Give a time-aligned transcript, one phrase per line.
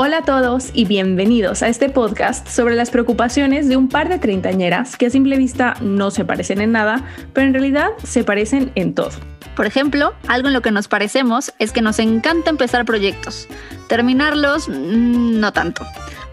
[0.00, 4.20] Hola a todos y bienvenidos a este podcast sobre las preocupaciones de un par de
[4.20, 8.70] treintañeras que a simple vista no se parecen en nada, pero en realidad se parecen
[8.76, 9.10] en todo.
[9.56, 13.48] Por ejemplo, algo en lo que nos parecemos es que nos encanta empezar proyectos.
[13.88, 15.84] Terminarlos, mm, no tanto.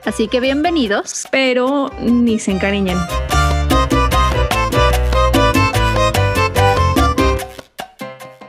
[0.06, 1.28] Así que bienvenidos.
[1.32, 3.00] Pero ni se encariñen.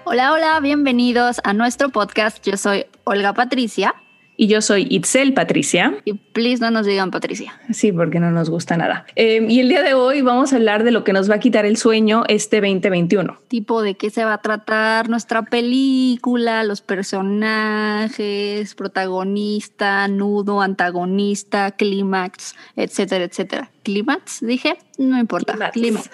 [0.05, 2.47] Hola, hola, bienvenidos a nuestro podcast.
[2.47, 3.95] Yo soy Olga Patricia.
[4.39, 5.97] Y yo soy Itzel Patricia.
[6.05, 7.59] Y please no nos digan Patricia.
[7.73, 9.07] Sí, porque no nos gusta nada.
[9.17, 11.39] Eh, y el día de hoy vamos a hablar de lo que nos va a
[11.39, 13.39] quitar el sueño este 2021.
[13.49, 22.55] Tipo de qué se va a tratar nuestra película, los personajes, protagonista, nudo, antagonista, clímax,
[22.77, 23.71] etcétera, etcétera.
[23.85, 24.41] ¿Clímax?
[24.41, 25.71] Dije, no importa.
[25.71, 26.11] Clímax.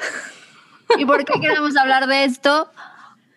[0.99, 2.71] ¿Y por qué queremos hablar de esto?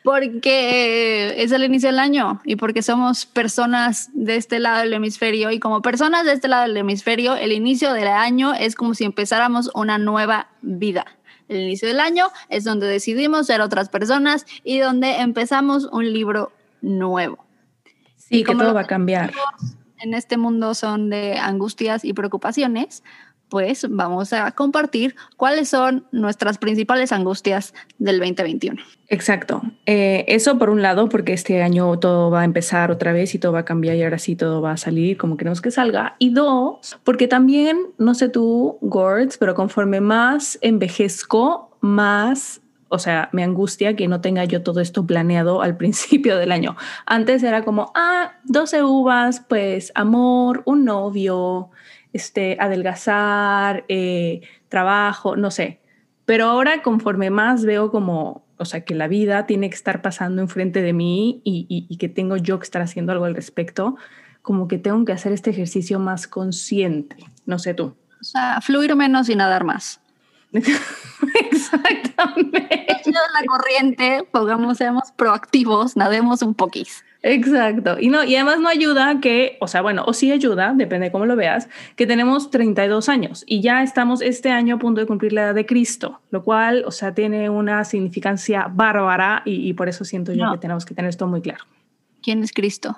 [0.05, 5.49] Porque es el inicio del año y porque somos personas de este lado del hemisferio
[5.49, 9.03] y como personas de este lado del hemisferio, el inicio del año es como si
[9.03, 11.07] empezáramos una nueva vida.
[11.49, 16.51] El inicio del año es donde decidimos ser otras personas y donde empezamos un libro
[16.81, 17.43] nuevo.
[18.15, 19.33] Sí, que todo va a cambiar.
[20.01, 23.03] En este mundo son de angustias y preocupaciones,
[23.49, 28.81] pues vamos a compartir cuáles son nuestras principales angustias del 2021.
[29.07, 29.61] Exacto.
[29.85, 33.39] Eh, eso por un lado, porque este año todo va a empezar otra vez y
[33.39, 36.15] todo va a cambiar y ahora sí todo va a salir como queremos que salga.
[36.19, 43.29] Y dos, porque también, no sé tú, Gords, pero conforme más envejezco, más o sea,
[43.31, 46.75] me angustia que no tenga yo todo esto planeado al principio del año.
[47.05, 51.69] Antes era como, ah, 12 uvas, pues amor, un novio,
[52.15, 55.81] este, adelgazar, eh, trabajo, no sé.
[56.25, 60.41] Pero ahora conforme más veo como, o sea, que la vida tiene que estar pasando
[60.41, 63.97] enfrente de mí y, y, que tengo yo que estar haciendo algo al respecto,
[64.41, 67.17] como que tengo que hacer este ejercicio más consciente.
[67.45, 67.97] No sé tú.
[68.21, 69.99] O sea, fluir menos y nadar más.
[71.51, 72.87] Exactamente.
[73.11, 77.03] la corriente, pongamos, seamos proactivos, nademos un poquís.
[77.27, 77.97] Exacto.
[77.99, 81.11] Y no, y además no ayuda que, o sea, bueno, o sí ayuda, depende de
[81.11, 85.07] cómo lo veas, que tenemos 32 años y ya estamos este año a punto de
[85.07, 89.89] cumplir la edad de Cristo, lo cual, o sea, tiene una significancia bárbara y, por
[89.89, 91.63] eso siento yo que tenemos que tener esto muy claro.
[92.21, 92.95] ¿Quién es Cristo?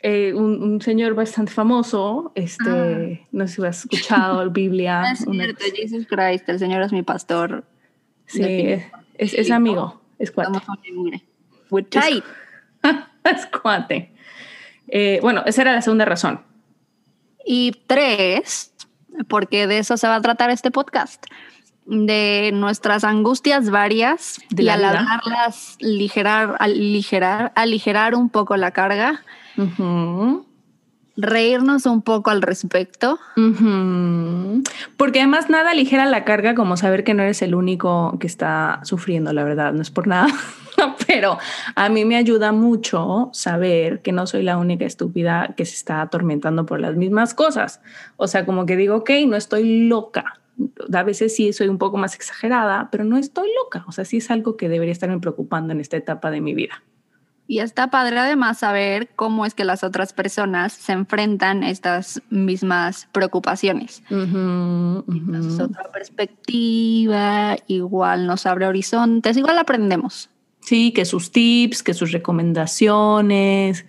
[0.00, 3.28] Eh, un, señor bastante famoso, este, ah.
[3.30, 5.12] no sé si has escuchado la Biblia.
[5.12, 7.64] es cierto, Jesus Christ, el Señor es mi pastor.
[8.26, 8.42] Sí,
[9.14, 10.58] es, es, amigo, es cuate.
[11.88, 12.24] tight.
[13.30, 14.12] es cuate.
[14.88, 16.42] Eh, bueno, esa era la segunda razón.
[17.44, 18.72] Y tres,
[19.28, 21.24] porque de eso se va a tratar este podcast,
[21.86, 29.22] de nuestras angustias varias de y alargarlas, ligerar, aligerar, aligerar un poco la carga
[31.18, 33.18] reírnos un poco al respecto.
[34.96, 38.80] Porque además nada ligera la carga como saber que no eres el único que está
[38.84, 40.28] sufriendo, la verdad, no es por nada,
[41.08, 41.38] pero
[41.74, 46.00] a mí me ayuda mucho saber que no soy la única estúpida que se está
[46.00, 47.80] atormentando por las mismas cosas.
[48.16, 50.40] O sea, como que digo, ok, no estoy loca.
[50.92, 53.84] A veces sí soy un poco más exagerada, pero no estoy loca.
[53.88, 56.82] O sea, sí es algo que debería estarme preocupando en esta etapa de mi vida.
[57.50, 62.20] Y está padre además saber cómo es que las otras personas se enfrentan a estas
[62.28, 64.02] mismas preocupaciones.
[65.58, 70.28] otra perspectiva, igual nos abre horizontes, igual aprendemos.
[70.60, 73.86] Sí, que sus tips, que sus recomendaciones,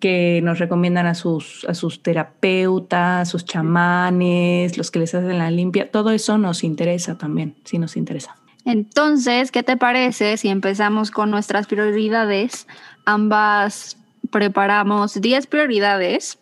[0.00, 5.52] que nos recomiendan a sus, a sus terapeutas, sus chamanes, los que les hacen la
[5.52, 8.39] limpia, todo eso nos interesa también, sí nos interesa.
[8.64, 12.66] Entonces, ¿qué te parece si empezamos con nuestras prioridades?
[13.04, 13.96] Ambas
[14.30, 16.38] preparamos 10 prioridades.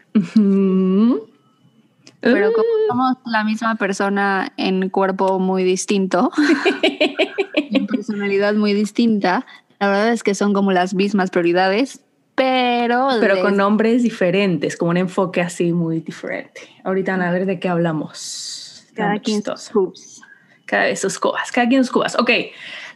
[2.20, 2.88] Pero como uh.
[2.88, 6.30] somos la misma persona en cuerpo muy distinto,
[7.54, 9.46] en personalidad muy distinta,
[9.78, 12.00] la verdad es que son como las mismas prioridades,
[12.34, 13.08] pero...
[13.20, 16.60] Pero con nombres diferentes, como un enfoque así muy diferente.
[16.84, 18.86] Ahorita a ver de qué hablamos.
[18.94, 19.42] Cada quien
[20.68, 22.16] cada vez sus cubas, cada quien sus cubas.
[22.18, 22.30] Ok,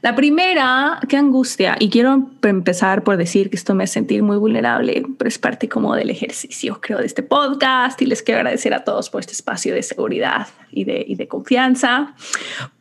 [0.03, 4.37] la primera, qué angustia, y quiero empezar por decir que esto me hace sentir muy
[4.37, 8.75] vulnerable, pero es parte como del ejercicio, creo, de este podcast, y les quiero agradecer
[8.75, 12.15] a todos por este espacio de seguridad y de, y de confianza,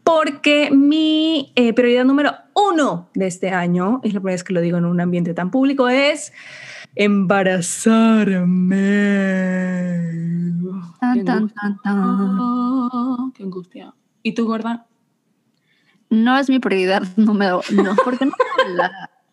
[0.03, 4.61] porque mi eh, prioridad número uno de este año, es la primera vez que lo
[4.61, 6.33] digo en un ambiente tan público, es
[6.95, 8.71] embarazarme.
[10.99, 13.31] Tan, tan, tan, tan.
[13.33, 13.93] qué angustia.
[14.23, 14.85] ¿Y tú, gorda?
[16.09, 18.33] No es mi prioridad número no, porque no.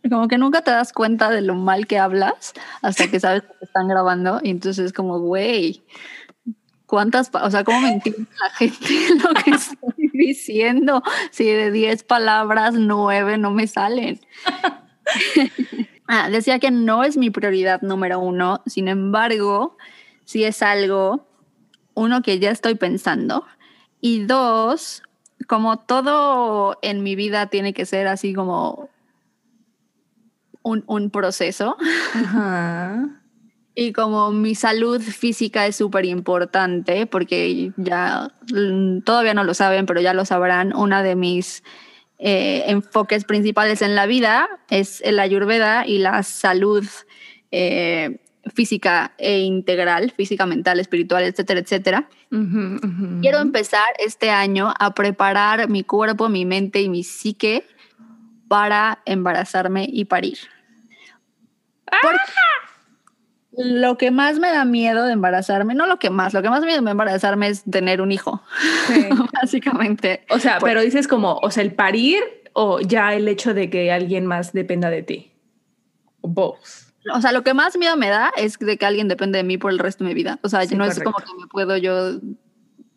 [0.08, 3.54] Como que nunca te das cuenta de lo mal que hablas hasta que sabes que
[3.58, 5.82] te están grabando y entonces es como, güey,
[6.86, 8.86] ¿cuántas, o sea, cómo mentir a la gente
[9.22, 11.02] lo que estoy diciendo?
[11.30, 14.20] Si de 10 palabras, 9 no me salen.
[16.08, 19.76] ah, decía que no es mi prioridad número uno, sin embargo,
[20.24, 21.26] sí es algo,
[21.94, 23.44] uno, que ya estoy pensando
[24.00, 25.02] y dos,
[25.46, 28.88] como todo en mi vida tiene que ser así como
[30.62, 31.76] un, proceso.
[33.74, 39.86] Y como mi salud física es súper importante, porque ya mm, todavía no lo saben,
[39.86, 41.62] pero ya lo sabrán, una de mis
[42.18, 46.84] eh, enfoques principales en la vida es el ayurveda y la salud
[47.52, 48.18] eh,
[48.54, 52.08] física e integral, física, mental, espiritual, etcétera, etcétera.
[53.20, 57.64] Quiero empezar este año a preparar mi cuerpo, mi mente y mi psique
[58.48, 60.38] para embarazarme y parir.
[63.52, 66.62] Lo que más me da miedo de embarazarme, no lo que más, lo que más
[66.62, 68.42] miedo de embarazarme es tener un hijo,
[69.32, 70.24] básicamente.
[70.30, 72.22] O sea, pero dices como, o sea, el parir
[72.52, 75.32] o ya el hecho de que alguien más dependa de ti.
[76.22, 76.87] Both.
[77.14, 79.56] O sea, lo que más miedo me da es de que alguien depende de mí
[79.56, 80.38] por el resto de mi vida.
[80.42, 82.20] O sea, no es como que me puedo yo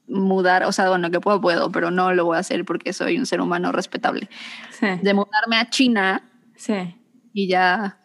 [0.07, 3.17] mudar, o sea, bueno, que puedo, puedo, pero no lo voy a hacer porque soy
[3.17, 4.29] un ser humano respetable.
[4.81, 6.95] De mudarme a China sí.
[7.33, 7.99] y ya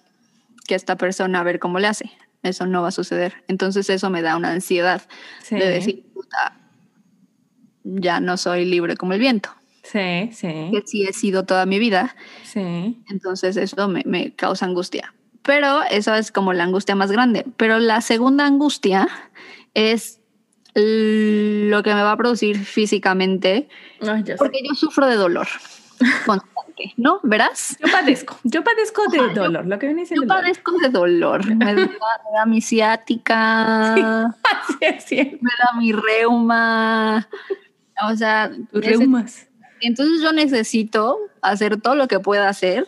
[0.67, 2.11] que esta persona a ver cómo le hace.
[2.43, 3.45] Eso no va a suceder.
[3.49, 5.03] Entonces eso me da una ansiedad
[5.51, 6.61] de decir, puta,
[7.83, 9.51] ya no soy libre como el viento.
[9.83, 10.71] Sí, sí.
[10.73, 12.15] Que sí he sido toda mi vida.
[12.45, 13.03] Sí.
[13.09, 15.15] Entonces eso me, me causa angustia.
[15.47, 17.47] Pero eso es como la angustia más grande.
[17.57, 19.09] Pero la segunda angustia
[19.75, 20.21] es
[20.75, 23.69] lo que me va a producir físicamente,
[24.37, 25.47] porque yo sufro de dolor
[26.27, 27.21] constante, ¿no?
[27.23, 27.79] ¿Verás?
[27.81, 32.47] Yo padezco, yo padezco de dolor, lo que viene Yo padezco de dolor, me da,
[32.47, 34.35] mi ciática,
[34.81, 37.27] me da mi reuma,
[38.07, 39.49] o sea, reumas.
[39.81, 42.87] Entonces yo necesito hacer todo lo que pueda hacer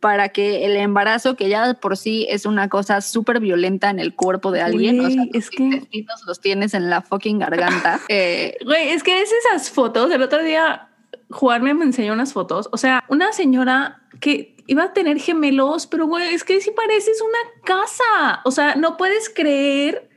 [0.00, 4.14] para que el embarazo, que ya por sí es una cosa súper violenta en el
[4.14, 5.82] cuerpo de alguien, o sea, es que
[6.26, 8.00] los tienes en la fucking garganta.
[8.08, 10.10] Eh, güey, es que es esas fotos.
[10.10, 10.88] El otro día
[11.30, 12.68] Juan me enseñó unas fotos.
[12.72, 17.20] O sea, una señora que iba a tener gemelos, pero güey, es que si pareces
[17.20, 18.40] una casa.
[18.44, 20.08] O sea, no puedes creer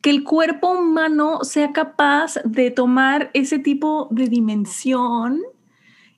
[0.00, 5.42] que el cuerpo humano sea capaz de tomar ese tipo de dimensión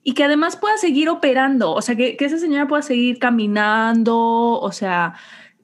[0.03, 4.17] y que además pueda seguir operando, o sea, que, esa señora pueda seguir caminando,
[4.59, 5.13] o sea,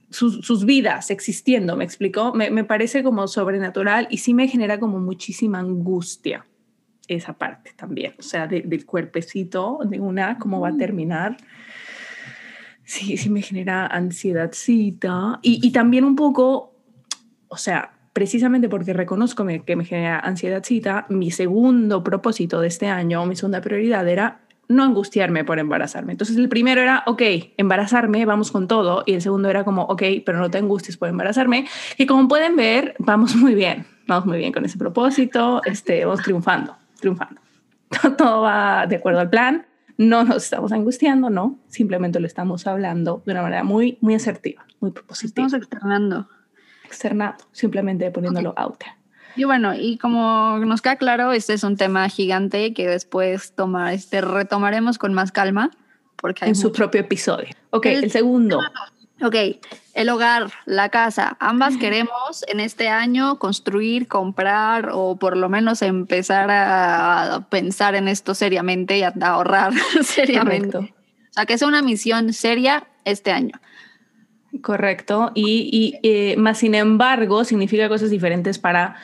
[0.09, 2.33] sus, vidas existiendo, ¿me explicó?
[2.33, 6.45] Me, parece como sobrenatural y sí me genera como muchísima angustia
[7.07, 11.37] esa parte también, o sea, del cuerpecito de una, cómo va a terminar.
[12.83, 16.73] Sí, sí me genera ansiedadcita y, y también un poco,
[17.49, 23.23] o sea, precisamente porque reconozco que me genera ansiedadcita, mi segundo propósito de este año,
[23.27, 26.13] mi segunda prioridad era no angustiarme por embarazarme.
[26.13, 27.21] Entonces el primero era, ok,
[27.57, 29.03] embarazarme, vamos con todo.
[29.05, 31.67] Y el segundo era como, ok, pero no te angusties por embarazarme.
[31.99, 36.23] Y como pueden ver, vamos muy bien, vamos muy bien con ese propósito, este, vamos
[36.23, 37.39] triunfando, triunfando.
[38.17, 39.67] Todo va de acuerdo al plan,
[39.99, 44.65] no nos estamos angustiando, no, simplemente lo estamos hablando de una manera muy, muy asertiva,
[44.79, 45.45] muy propositiva.
[45.45, 46.27] Estamos externando
[46.87, 48.83] externado, simplemente poniéndolo out
[49.35, 53.93] Y bueno, y como nos queda claro, este es un tema gigante que después toma,
[53.93, 55.71] este, retomaremos con más calma.
[56.15, 57.49] Porque en su propio episodio.
[57.69, 58.59] Ok, el, segundo.
[59.21, 59.35] Ok,
[59.93, 61.37] el hogar, la casa.
[61.39, 68.07] Ambas queremos en este año construir, comprar o por lo menos empezar a pensar en
[68.07, 70.77] esto seriamente y a ahorrar seriamente.
[70.77, 70.89] O
[71.31, 73.59] sea, que es una misión seria este año.
[74.61, 75.31] Correcto.
[75.35, 78.95] Y, eh, más sin embargo, significa cosas diferentes para,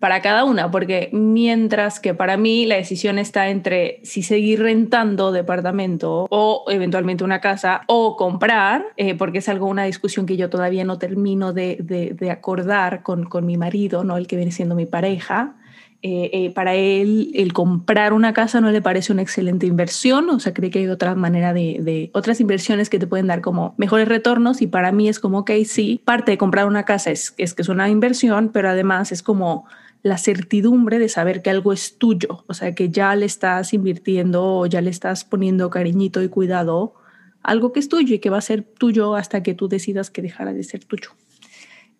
[0.00, 5.32] para cada una, porque mientras que para mí la decisión está entre si seguir rentando
[5.32, 10.50] departamento o eventualmente una casa o comprar, eh, porque es algo, una discusión que yo
[10.50, 14.16] todavía no termino de, de, acordar con, con mi marido, ¿no?
[14.16, 15.56] el que viene siendo mi pareja.
[16.08, 20.38] Eh, eh, para él el comprar una casa no le parece una excelente inversión, o
[20.38, 24.06] sea, cree que hay otra manera de, otras inversiones que te pueden dar como mejores
[24.06, 27.42] retornos y para mí es como, ok, sí, parte de comprar una casa es, que
[27.42, 29.66] es una inversión, pero además es como
[30.04, 34.44] la certidumbre de saber que algo es tuyo, o sea, que ya le estás invirtiendo
[34.44, 36.94] o ya le estás poniendo cariñito y cuidado,
[37.42, 40.22] algo que es tuyo y que va a ser tuyo hasta que tú decidas que
[40.22, 41.10] dejara de ser tuyo.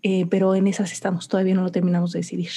[0.02, 2.50] Eh, pero en esas estamos, todavía no lo terminamos de decidir.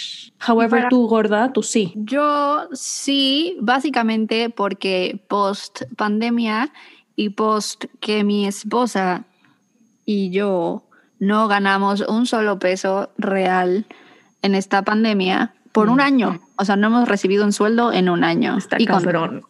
[0.48, 1.94] However, tú gorda, tú sí.
[1.96, 6.72] Yo sí, básicamente porque post pandemia
[7.16, 9.26] y post que mi esposa
[10.06, 10.84] y yo
[11.20, 13.86] no ganamos un solo peso real
[14.42, 16.02] en esta pandemia por un Mm.
[16.02, 16.40] año.
[16.58, 18.58] O sea, no hemos recibido un sueldo en un año.
[18.58, 19.44] Está Y con-.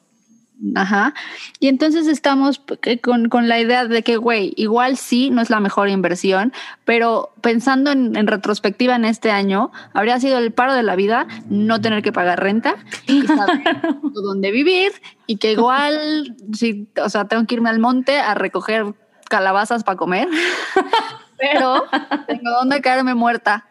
[0.76, 1.14] Ajá.
[1.60, 2.62] Y entonces estamos
[3.02, 6.52] con, con la idea de que, güey, igual sí, no es la mejor inversión,
[6.84, 11.28] pero pensando en, en retrospectiva en este año, habría sido el paro de la vida
[11.50, 12.76] no tener que pagar renta
[13.08, 14.92] y saber dónde vivir
[15.28, 18.94] y que igual, sí, o sea, tengo que irme al monte a recoger
[19.30, 20.28] calabazas para comer,
[21.38, 21.86] pero
[22.28, 23.68] tengo dónde caerme muerta.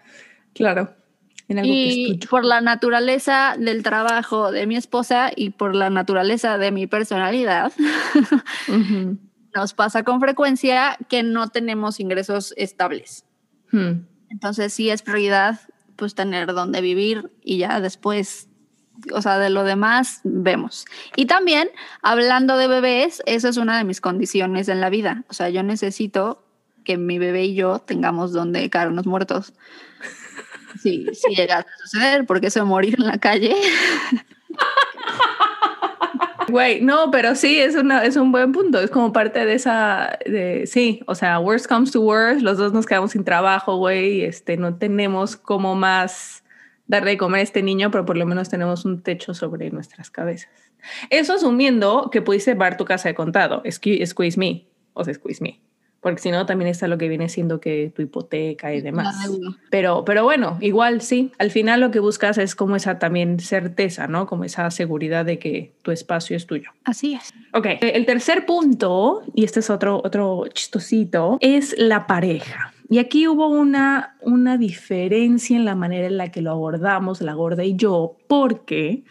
[0.54, 0.97] Claro.
[1.48, 2.30] En algo que Y tuyo.
[2.30, 7.72] por la naturaleza del trabajo de mi esposa y por la naturaleza de mi personalidad,
[8.68, 9.18] Ujú.
[9.54, 13.24] nos pasa con frecuencia que no tenemos ingresos estables.
[13.70, 14.02] Hmm.
[14.30, 15.60] Entonces sí es prioridad
[15.96, 18.48] pues tener donde vivir y ya después,
[19.12, 20.84] o sea, de lo demás vemos.
[21.16, 21.68] Y también,
[22.02, 25.24] hablando de bebés, eso es una de mis condiciones en la vida.
[25.28, 26.44] O sea, yo necesito
[26.84, 29.54] que mi bebé y yo tengamos donde caernos muertos.
[30.80, 33.54] Sí, sí llega a suceder, porque eso de morir en la calle.
[36.48, 38.80] Güey, no, pero sí, es, una, es un buen punto.
[38.80, 42.72] Es como parte de esa, de, sí, o sea, worst comes to worst, los dos
[42.72, 46.42] nos quedamos sin trabajo, güey, este, no tenemos como más
[46.86, 50.10] darle de comer a este niño, pero por lo menos tenemos un techo sobre nuestras
[50.10, 50.50] cabezas.
[51.10, 55.60] Eso asumiendo que pudiste pagar tu casa de contado, squeeze me, o sea, squeeze me.
[56.00, 59.28] Porque si no, también está lo que viene siendo que tu hipoteca y demás.
[59.68, 64.06] Pero, pero bueno, igual sí, al final lo que buscas es como esa también certeza,
[64.06, 64.26] ¿no?
[64.26, 66.70] Como esa seguridad de que tu espacio es tuyo.
[66.84, 67.34] Así es.
[67.52, 72.72] Ok, el tercer punto, y este es otro, otro chistosito, es la pareja.
[72.88, 77.34] Y aquí hubo una, una diferencia en la manera en la que lo abordamos, la
[77.34, 79.02] gorda y yo, porque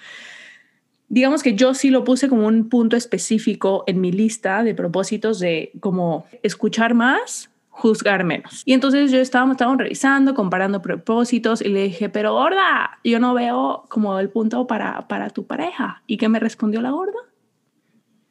[1.10, 5.40] digamos que yo sí lo puse como un punto específico en mi lista de propósitos
[5.40, 8.64] de como escuchar más, juzgar menos.
[8.66, 13.34] Y entonces yo estábamos, estábamos revisando, comparando propósitos y le dije, pero gorda, yo no
[13.34, 16.02] veo como el punto para, para tu pareja.
[16.08, 17.20] ¿Y qué me respondió la gorda?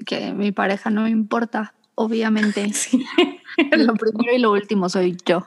[0.05, 2.71] Que mi pareja no me importa, obviamente.
[2.75, 3.05] Sí.
[3.73, 5.47] Lo primero y lo último soy yo.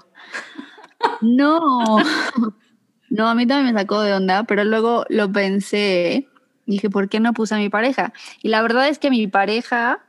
[1.21, 1.97] No.
[3.11, 6.28] No, a mí también me sacó de onda, pero luego lo pensé.
[6.69, 8.13] Dije, ¿por qué no puse a mi pareja?
[8.41, 9.99] Y la verdad es que mi pareja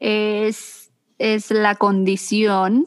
[0.00, 2.86] es, es la condición,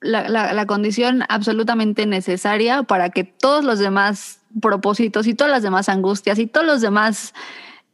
[0.00, 5.62] la, la- la condición absolutamente necesaria para que todos los demás propósitos y todas las
[5.62, 7.34] demás angustias y todos los demás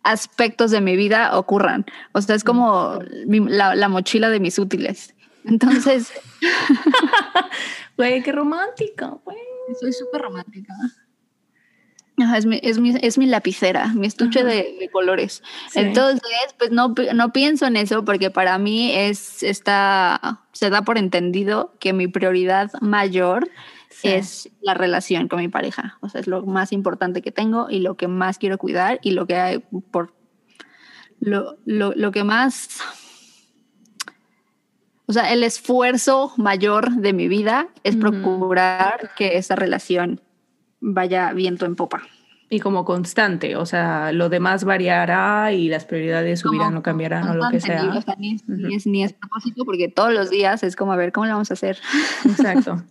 [0.02, 1.84] aspectos de mi vida ocurran.
[2.12, 5.14] O sea, es como mi- la, la mochila de mis útiles.
[5.44, 6.12] Entonces,
[7.96, 9.36] Güey, qué romántica, güey.
[9.80, 10.74] soy súper romántica.
[12.18, 15.42] Ajá, es, mi, es, mi, es mi lapicera, mi estuche de, de colores.
[15.70, 15.80] Sí.
[15.80, 16.22] Entonces,
[16.58, 21.74] pues no, no pienso en eso porque para mí es está, se da por entendido
[21.78, 23.48] que mi prioridad mayor
[23.88, 24.08] Sí.
[24.08, 25.96] es la relación con mi pareja.
[26.02, 29.12] O sea, es lo más importante que tengo y lo que más quiero cuidar y
[29.12, 29.58] lo que hay
[29.90, 30.12] por
[31.18, 32.80] lo, lo, lo que más
[35.06, 40.20] o sea, el esfuerzo mayor de mi vida es procurar que esa relación
[40.88, 42.02] vaya viento en popa.
[42.48, 47.28] Y como constante, o sea, lo demás variará y las prioridades subirán Como o cambiarán
[47.28, 47.82] o lo que sea.
[47.82, 48.76] ni- o sea, ni, es, ni Ujú.
[48.76, 51.50] es- ni es propósito porque todos los días es como a ver cómo lo vamos
[51.50, 51.76] a hacer.
[52.24, 52.84] Exacto,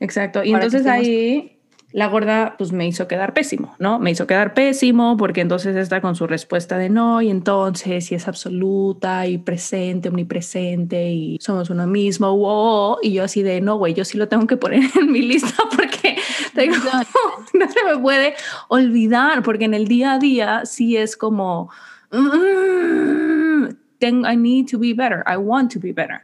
[0.00, 0.42] exacto.
[0.42, 1.56] Y Para que entonces estemos- ahí
[1.92, 3.98] la gorda pues me hizo quedar pésimo, ¿no?
[3.98, 8.14] Me hizo quedar pésimo porque entonces está con su respuesta de no y entonces si
[8.14, 13.76] es absoluta y presente, omnipresente y somos uno mismo, wow, y yo así de no,
[13.76, 16.16] güey, yo sí lo tengo que poner en mi lista porque
[16.54, 16.76] tengo,
[17.54, 18.34] no se me puede
[18.68, 21.70] olvidar porque en el día a día sí es como
[22.10, 26.22] "Mm, tengo, I need to be better, I want to be better.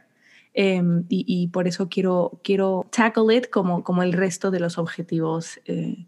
[0.53, 4.79] Em, y, y por eso quiero, quiero tackle it como, como el resto de los
[4.79, 6.07] objetivos eh,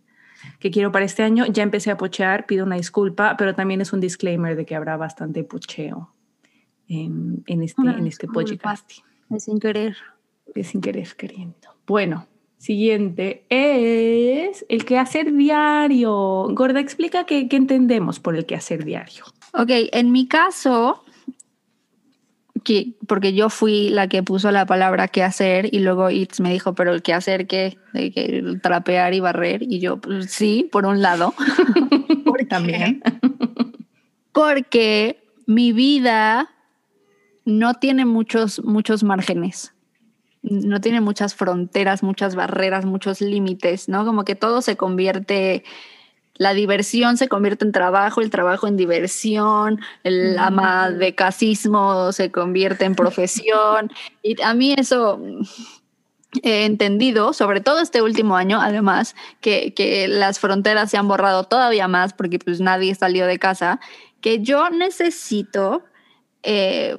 [0.59, 1.45] que quiero para este año.
[1.45, 4.97] Ya empecé a pochear, pido una disculpa, pero también es un disclaimer de que habrá
[4.97, 6.13] bastante pocheo
[6.87, 8.91] en, en este, en este podcast.
[9.29, 9.95] Es sin querer.
[10.55, 11.75] Es sin querer queriendo.
[11.85, 12.27] Bueno,
[12.59, 16.47] siguiente es el quehacer diario.
[16.51, 19.25] Gorda, explica qué, qué entendemos por el quehacer diario.
[19.53, 21.03] Ok, en mi caso,
[22.63, 26.51] que, porque yo fui la que puso la palabra qué hacer y luego Itz me
[26.51, 29.63] dijo, pero el qué hacer qué, de que trapear y barrer.
[29.63, 31.33] Y yo, pues, sí, por un lado.
[32.49, 33.01] También.
[34.31, 36.49] Porque mi vida
[37.45, 39.73] no tiene muchos, muchos márgenes.
[40.41, 44.05] No tiene muchas fronteras, muchas barreras, muchos límites, ¿no?
[44.05, 45.63] Como que todo se convierte
[46.39, 52.31] la diversión se convierte en trabajo, el trabajo en diversión, el ama de casismo se
[52.31, 53.91] convierte en profesión.
[54.23, 55.19] y a mí eso
[56.41, 61.43] he entendido, sobre todo este último año, además, que, que, las fronteras se han borrado
[61.43, 63.81] todavía más porque pues nadie salió de casa,
[64.21, 65.83] que yo necesito
[66.43, 66.97] eh,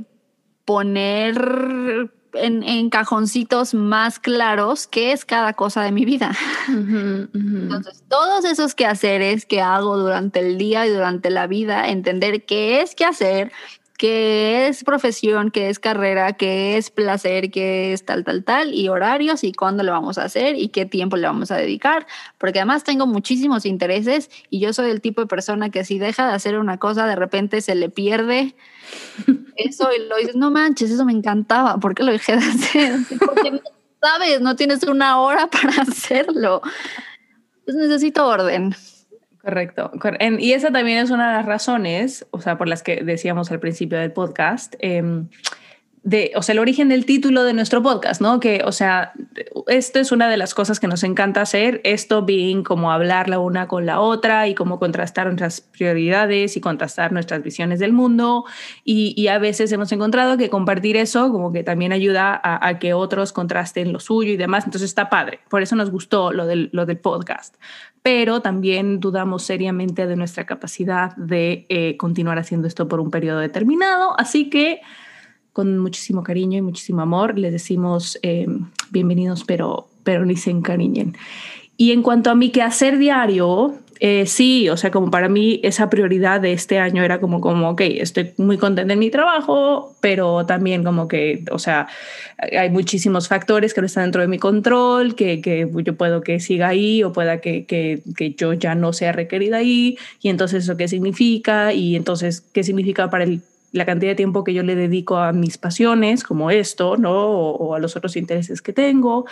[0.67, 6.33] poner en, en, cajoncitos más claros qué es cada cosa de mi vida.
[6.69, 12.81] Entonces, todos esos quehaceres que hago durante el día y durante la vida, entender qué
[12.81, 13.53] es qué hacer,
[14.00, 18.88] qué es profesión, qué es carrera, qué es placer, qué es tal, tal, tal, y
[18.88, 22.07] horarios y cuándo lo vamos a hacer y qué tiempo le vamos a dedicar,
[22.38, 26.26] porque además tengo muchísimos intereses y yo soy el tipo de persona que si deja
[26.26, 28.54] de hacer una cosa, de repente se le pierde
[29.57, 33.00] eso y lo dices, no manches, eso me encantaba, ¿por qué lo dejé de hacer?
[33.19, 33.61] Porque,
[34.00, 36.62] sabes, no tienes una hora para hacerlo.
[37.66, 38.75] Pues necesito orden.
[39.43, 39.91] Correcto.
[40.39, 43.59] Y esa también es una de las razones, o sea, por las que decíamos al
[43.59, 45.25] principio del podcast, eh,
[46.03, 48.41] de, o sea, el origen del título de nuestro podcast, ¿no?
[48.41, 49.13] Que, o sea,
[49.67, 53.39] esto es una de las cosas que nos encanta hacer, esto bien como hablar la
[53.39, 58.47] una con la otra y como contrastar nuestras prioridades y contrastar nuestras visiones del mundo.
[58.83, 62.79] Y, y a veces hemos encontrado que compartir eso como que también ayuda a, a,
[62.79, 64.65] que otros contrasten lo suyo y demás.
[64.65, 65.41] Entonces está padre.
[65.51, 67.57] Por eso nos gustó lo del, lo del podcast.
[68.02, 73.40] Pero también dudamos seriamente de nuestra capacidad de eh, continuar haciendo esto por un periodo
[73.40, 74.19] determinado.
[74.19, 74.80] Así que
[75.52, 77.38] con muchísimo cariño y muchísimo amor.
[77.38, 78.47] Les decimos eh,
[78.90, 81.16] bienvenidos, pero, pero ni se encariñen.
[81.76, 85.90] Y en cuanto a mi quehacer diario, eh, sí, o sea, como para mí esa
[85.90, 90.47] prioridad de este año era como, como, ok, estoy muy contenta en mi trabajo, pero
[90.47, 91.87] también como que, o sea,
[92.38, 96.40] hay muchísimos factores que no están dentro de mi control, que, que yo puedo que
[96.40, 100.64] siga ahí o pueda que, que, que yo ya no sea requerida ahí, y entonces
[100.64, 103.42] eso qué significa, y entonces qué significa para el
[103.73, 107.12] la cantidad de tiempo que yo le dedico a mis pasiones, como esto, ¿no?
[107.12, 109.26] O, o, a los otros intereses que tengo.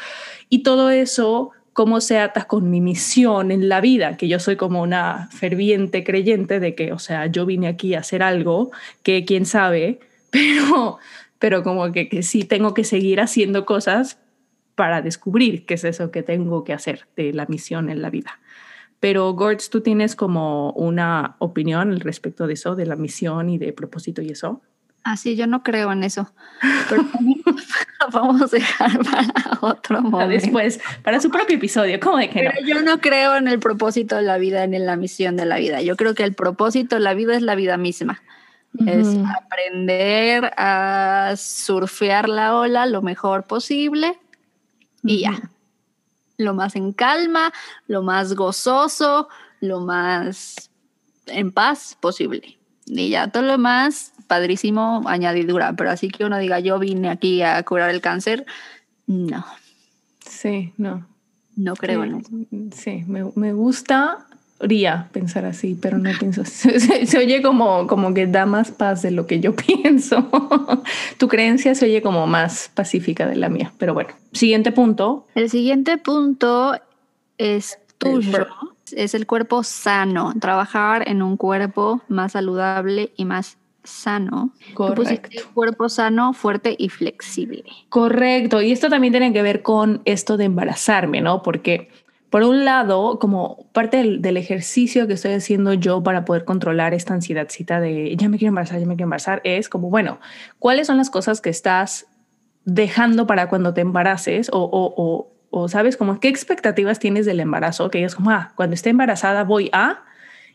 [0.48, 4.56] Y todo eso, cómo se ata con mi misión en la vida, que yo soy
[4.56, 8.72] como una ferviente creyente de que, o sea, yo vine aquí a hacer algo
[9.04, 10.00] que quién sabe,
[10.32, 10.98] pero,
[11.38, 14.18] pero como que, que sí tengo que seguir haciendo cosas
[14.74, 18.40] para descubrir qué es eso que tengo que hacer de la misión en la vida.
[18.98, 23.56] Pero, Gords, ¿tú tienes como una opinión al respecto de eso, de la misión y
[23.56, 24.62] de propósito y eso?
[25.10, 26.30] Ah, sí, yo no creo en eso.
[26.90, 27.06] Pero
[28.12, 30.28] vamos a dejar para otro momento.
[30.28, 34.16] Después, para su propio episodio, ¿cómo de que Pero yo no creo en el propósito
[34.16, 35.80] de la vida, ni en la misión de la vida.
[35.80, 38.22] Yo creo que el propósito de la vida es la vida misma.
[38.74, 38.90] Uh -huh.
[38.90, 44.18] Es aprender a surfear la ola lo mejor posible
[45.02, 45.40] y uh -huh.
[45.40, 45.50] ya
[46.36, 47.50] lo más en calma,
[47.86, 49.28] lo más gozoso,
[49.60, 50.70] lo más
[51.26, 52.57] en paz posible.
[52.88, 55.74] Y ya todo lo más, padrísimo, añadidura.
[55.74, 58.46] Pero así que uno diga, yo vine aquí a curar el cáncer,
[59.06, 59.44] no.
[60.20, 61.06] Sí, no.
[61.56, 62.76] No creo sí, en eso.
[62.76, 66.68] Sí, me, me gusta podría pensar así, pero no pienso así.
[66.80, 70.28] Se, se, oye como, como que da más paz de lo que yo pienso.
[71.16, 74.10] tu creencia se oye como más pacífica de la mía, pero bueno.
[74.32, 75.26] Siguiente punto.
[75.34, 76.76] El siguiente punto
[77.38, 78.46] es tuyo.
[78.92, 84.52] Es el cuerpo sano, trabajar en un cuerpo más saludable y más sano.
[84.74, 85.28] Correcto.
[85.32, 87.64] Tú cuerpo sano, fuerte y flexible.
[87.88, 88.60] Correcto.
[88.62, 91.42] Y esto también tiene que ver con esto de embarazarme, ¿no?
[91.42, 91.88] Porque
[92.30, 96.92] por un lado, como parte del, del, ejercicio que estoy haciendo yo para poder controlar
[96.92, 100.20] esta ansiedadcita de ya me quiero embarazar, ya me quiero embarazar, es como, bueno,
[100.58, 102.06] ¿cuáles son las cosas que estás
[102.64, 104.50] dejando para cuando te embaraces?
[104.52, 105.96] O, o, o, o ¿sabes?
[105.96, 107.90] Como, ¿qué expectativas tienes del embarazo?
[107.90, 110.04] Que es como, ah, cuando esté embarazada voy a...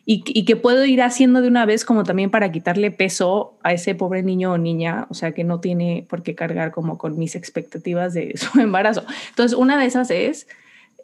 [0.06, 3.96] Y, que puedo ir haciendo de una vez como también para quitarle peso a ese
[3.96, 7.36] pobre niño o niña, o sea, que no tiene por qué cargar como con mis
[7.36, 9.06] expectativas de su embarazo.
[9.30, 10.46] Entonces, una de esas es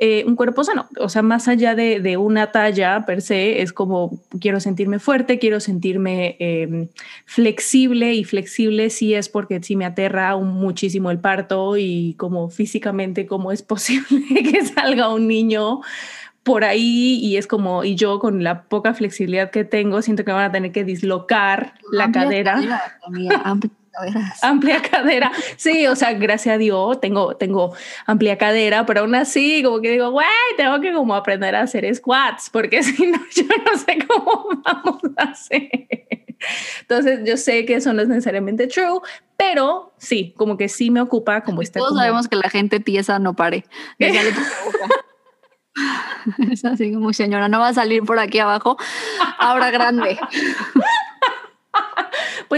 [0.02, 0.88] eh, un cuerpo sano.
[0.98, 5.40] O sea, más allá de, de, una talla per se, es como quiero sentirme fuerte,
[5.40, 6.88] quiero sentirme eh,
[7.26, 12.50] flexible y flexible sí es porque sí me aterra un, muchísimo el parto y como
[12.50, 15.82] físicamente cómo es posible que salga un niño
[16.44, 20.32] por ahí y es como, y yo con la poca flexibilidad que tengo, siento que
[20.32, 22.58] van a tener que dislocar la cadera.
[23.44, 24.44] amplia caderas.
[24.44, 25.32] Amplia cadera.
[25.58, 27.74] Sí, o sea, gracias a Dios tengo, tengo
[28.06, 31.94] amplia cadera, pero aún así como que digo, güey, tengo que como aprender a hacer
[31.94, 35.70] squats, porque si no, yo no sé cómo vamos a hacer.
[36.82, 39.02] Entonces, yo sé que eso no es necesariamente true,
[39.36, 41.80] pero sí, como que sí me ocupa como está.
[41.80, 42.02] Todos como...
[42.02, 43.66] sabemos que la gente tiesa no pare.
[46.52, 48.78] Es así como, señora, no va a salir por aquí abajo,
[49.38, 50.20] ahora grande.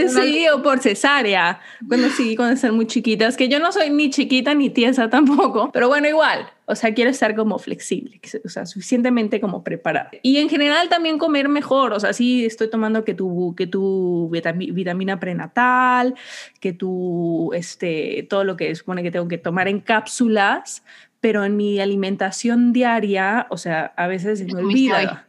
[0.02, 3.90] Pues sí, o por cesárea, cuando sí, cuando están muy chiquitas, que yo no soy
[3.90, 8.50] ni chiquita ni tiesa tampoco, pero bueno, igual, o sea, quiero estar como flexible, o
[8.50, 10.12] sea, suficientemente como preparada.
[10.22, 14.30] Y en general también comer mejor, o sea, sí estoy tomando que tu, que tu
[14.30, 16.16] vitamina prenatal,
[16.60, 20.84] que tu, este, todo lo que supone que tengo que tomar en cápsulas,
[21.20, 25.28] pero en mi alimentación diaria, o sea, a veces me olvida.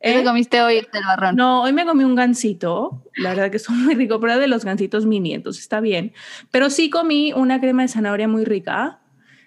[0.00, 0.24] ¿Qué ¿Eh?
[0.24, 1.36] comiste hoy el barrón?
[1.36, 4.64] No, hoy me comí un gansito, la verdad que es muy rico, pero de los
[4.64, 6.12] gansitos mini, entonces está bien.
[6.50, 9.00] Pero sí comí una crema de zanahoria muy rica,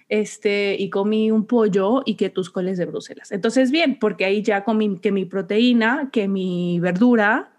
[0.10, 3.32] este, y comí un pollo y que tus coles de Bruselas.
[3.32, 7.54] Entonces, bien, porque ahí ya comí que mi proteína, que mi verdura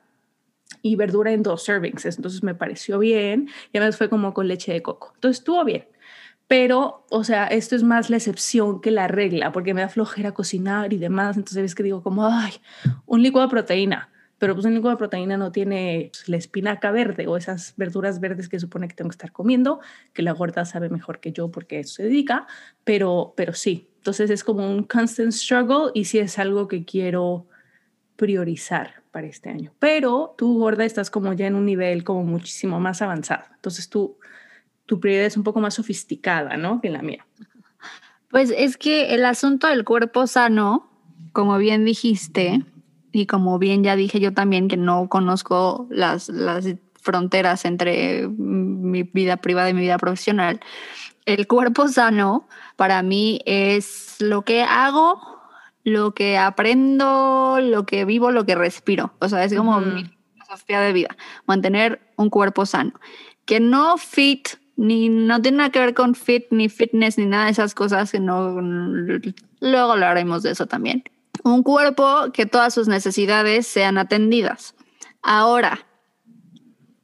[0.82, 2.04] y verdura en dos servings.
[2.04, 5.12] Entonces me pareció bien y además fue como con leche de coco.
[5.14, 5.86] Entonces estuvo bien.
[6.52, 10.32] Pero, o sea, esto es más la excepción que la regla, porque me da flojera
[10.32, 11.38] cocinar y demás.
[11.38, 12.52] Entonces ves que digo como, ay,
[13.06, 14.10] un licuado de proteína.
[14.36, 18.20] Pero pues un licuado de proteína no tiene pues, la espinaca verde o esas verduras
[18.20, 19.80] verdes que supone que tengo que estar comiendo,
[20.12, 22.46] que la gorda sabe mejor que yo porque eso se dedica,
[22.84, 23.88] pero, pero sí.
[23.96, 27.46] Entonces es como un constant struggle y sí es algo que quiero
[28.16, 29.72] priorizar para este año.
[29.78, 33.44] Pero tú, gorda, estás como ya en un nivel como muchísimo más avanzado.
[33.54, 34.18] Entonces tú
[34.86, 36.80] tu prioridad es un poco más sofisticada, ¿no?
[36.80, 37.26] Que la mía.
[38.30, 40.90] Pues es que el asunto del cuerpo sano,
[41.32, 42.64] como bien dijiste,
[43.12, 46.66] y como bien ya dije yo también que no conozco las, las
[47.00, 50.60] fronteras entre mi vida privada y mi vida profesional,
[51.26, 55.20] el cuerpo sano para mí es lo que hago,
[55.84, 59.12] lo que aprendo, lo que vivo, lo que respiro.
[59.20, 61.16] O sea, es como mi filosofía de vida,
[61.46, 62.92] mantener un cuerpo sano.
[63.44, 64.48] Que no fit
[64.82, 68.10] ni no tiene nada que ver con fit, ni fitness, ni nada de esas cosas
[68.10, 68.60] que no.
[69.60, 71.04] Luego hablaremos de eso también.
[71.44, 74.74] Un cuerpo que todas sus necesidades sean atendidas.
[75.22, 75.86] Ahora,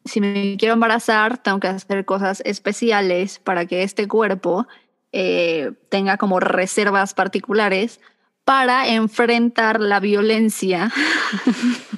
[0.05, 4.67] si me quiero embarazar, tengo que hacer cosas especiales para que este cuerpo
[5.13, 8.01] eh, tenga como reservas particulares
[8.45, 10.91] para enfrentar la violencia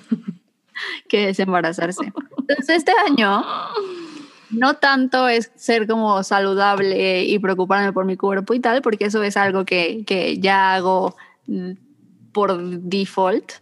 [1.08, 2.12] que es embarazarse.
[2.36, 3.42] Entonces, este año
[4.50, 9.22] no tanto es ser como saludable y preocuparme por mi cuerpo y tal, porque eso
[9.22, 11.72] es algo que, que ya hago mm,
[12.32, 13.52] por default,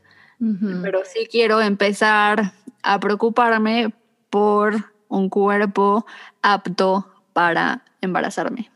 [0.82, 3.92] pero sí quiero empezar a preocuparme
[4.30, 6.06] por un cuerpo
[6.42, 8.70] apto para embarazarme.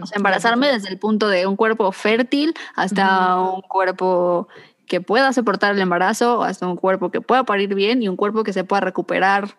[0.00, 4.48] O sea, embarazarme desde el punto de un cuerpo fértil hasta un cuerpo
[4.86, 8.42] que pueda soportar el embarazo, hasta un cuerpo que pueda parir bien y un cuerpo
[8.42, 9.56] que se pueda recuperar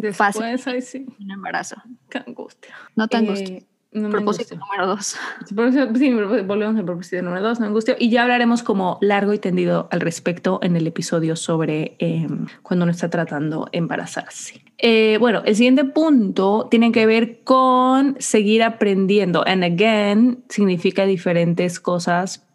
[0.00, 0.82] Después, Fácil.
[0.82, 1.06] sí.
[1.20, 1.76] Un embarazo.
[2.08, 2.74] Qué angustia.
[2.96, 3.56] No te angustia.
[3.56, 5.16] Eh, propósito número dos.
[5.46, 7.96] Sí, volvemos al propósito número dos, no angustia.
[7.98, 12.84] Y ya hablaremos como largo y tendido al respecto en el episodio sobre em, cuando
[12.84, 14.62] uno está tratando embarazarse.
[14.78, 19.44] Eh, bueno, el siguiente punto tiene que ver con seguir aprendiendo.
[19.46, 22.46] And again, significa diferentes cosas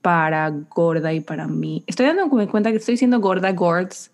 [0.00, 1.82] para gorda y para mí.
[1.86, 4.12] Estoy dando cuenta que estoy diciendo gorda, gords,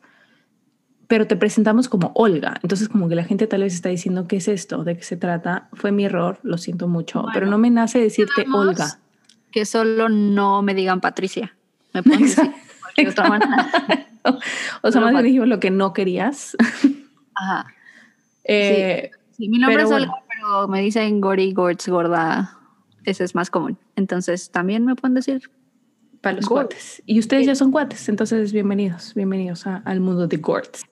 [1.11, 2.61] pero te presentamos como Olga.
[2.63, 4.85] Entonces como que la gente tal vez está diciendo, ¿qué es esto?
[4.85, 5.69] ¿De qué se trata?
[5.73, 9.01] Fue mi error, lo siento mucho, pero no me nace decirte Olga.
[9.51, 11.57] Que solo no me digan Patricia.
[11.93, 12.53] Me pueden decir
[12.97, 13.69] de otra manera.
[14.83, 16.57] o sea, más bien dijimos lo que no querías.
[17.35, 17.67] Ajá.
[18.45, 19.49] Eh, sí.
[19.49, 22.57] mi nombre es Olga, pero me dicen Gori, Gords, Gorda.
[23.03, 23.77] Ese es más común.
[23.97, 25.51] Entonces también me pueden decir
[26.21, 27.03] para los cuates.
[27.05, 30.85] Y ustedes ya son cuates, entonces bienvenidos, bienvenidos al mundo de Gords.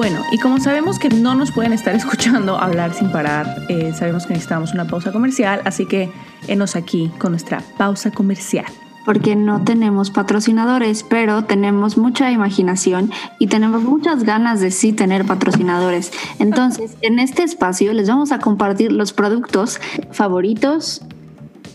[0.00, 4.24] Bueno, y como sabemos que no nos pueden estar escuchando hablar sin parar, eh, sabemos
[4.24, 6.10] que necesitamos una pausa comercial, así que
[6.48, 8.64] enos aquí con nuestra pausa comercial
[9.04, 15.26] porque no tenemos patrocinadores, pero tenemos mucha imaginación y tenemos muchas ganas de sí tener
[15.26, 16.12] patrocinadores.
[16.38, 19.80] Entonces, en este espacio les vamos a compartir los productos
[20.12, 21.02] favoritos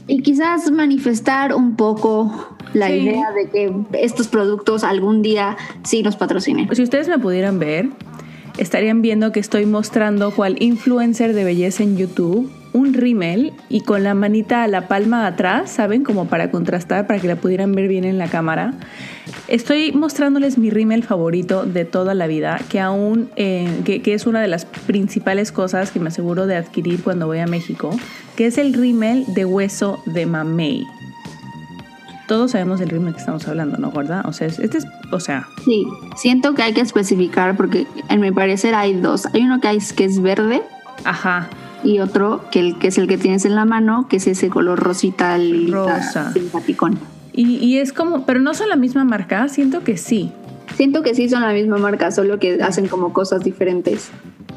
[0.08, 6.16] y quizás manifestar un poco la idea de que estos productos algún día sí nos
[6.16, 6.74] patrocinen.
[6.76, 7.90] Si ustedes me pudieran ver,
[8.58, 14.04] estarían viendo que estoy mostrando cuál influencer de belleza en YouTube un rímel y con
[14.04, 16.04] la manita a la palma atrás, ¿saben?
[16.04, 18.74] Como para contrastar, para que la pudieran ver bien en la cámara.
[19.48, 24.42] Estoy mostrándoles mi rímel favorito de toda la vida, que aún, eh, que, es una
[24.42, 27.92] de las principales cosas que me aseguro de adquirir cuando voy a México,
[28.36, 30.84] que es el rímel de hueso de mamey.
[32.28, 34.26] Todos sabemos del ritmo que estamos hablando, ¿no, ¿verdad?
[34.26, 35.48] O sea, este es, o sea.
[35.64, 35.86] Sí,
[36.16, 39.28] siento que hay que especificar porque en mi parecer hay dos.
[39.34, 40.62] Hay uno que, hay, que es verde.
[41.04, 41.50] Ajá.
[41.84, 44.50] Y otro que, el, que es el que tienes en la mano, que es ese
[44.50, 45.38] color rosita,
[45.70, 46.34] Rosa.
[46.34, 46.98] simpaticón.
[47.32, 50.32] Y, y es como, pero no son la misma marca, siento que sí.
[50.76, 54.10] Siento que sí son la misma marca, solo que hacen como cosas diferentes.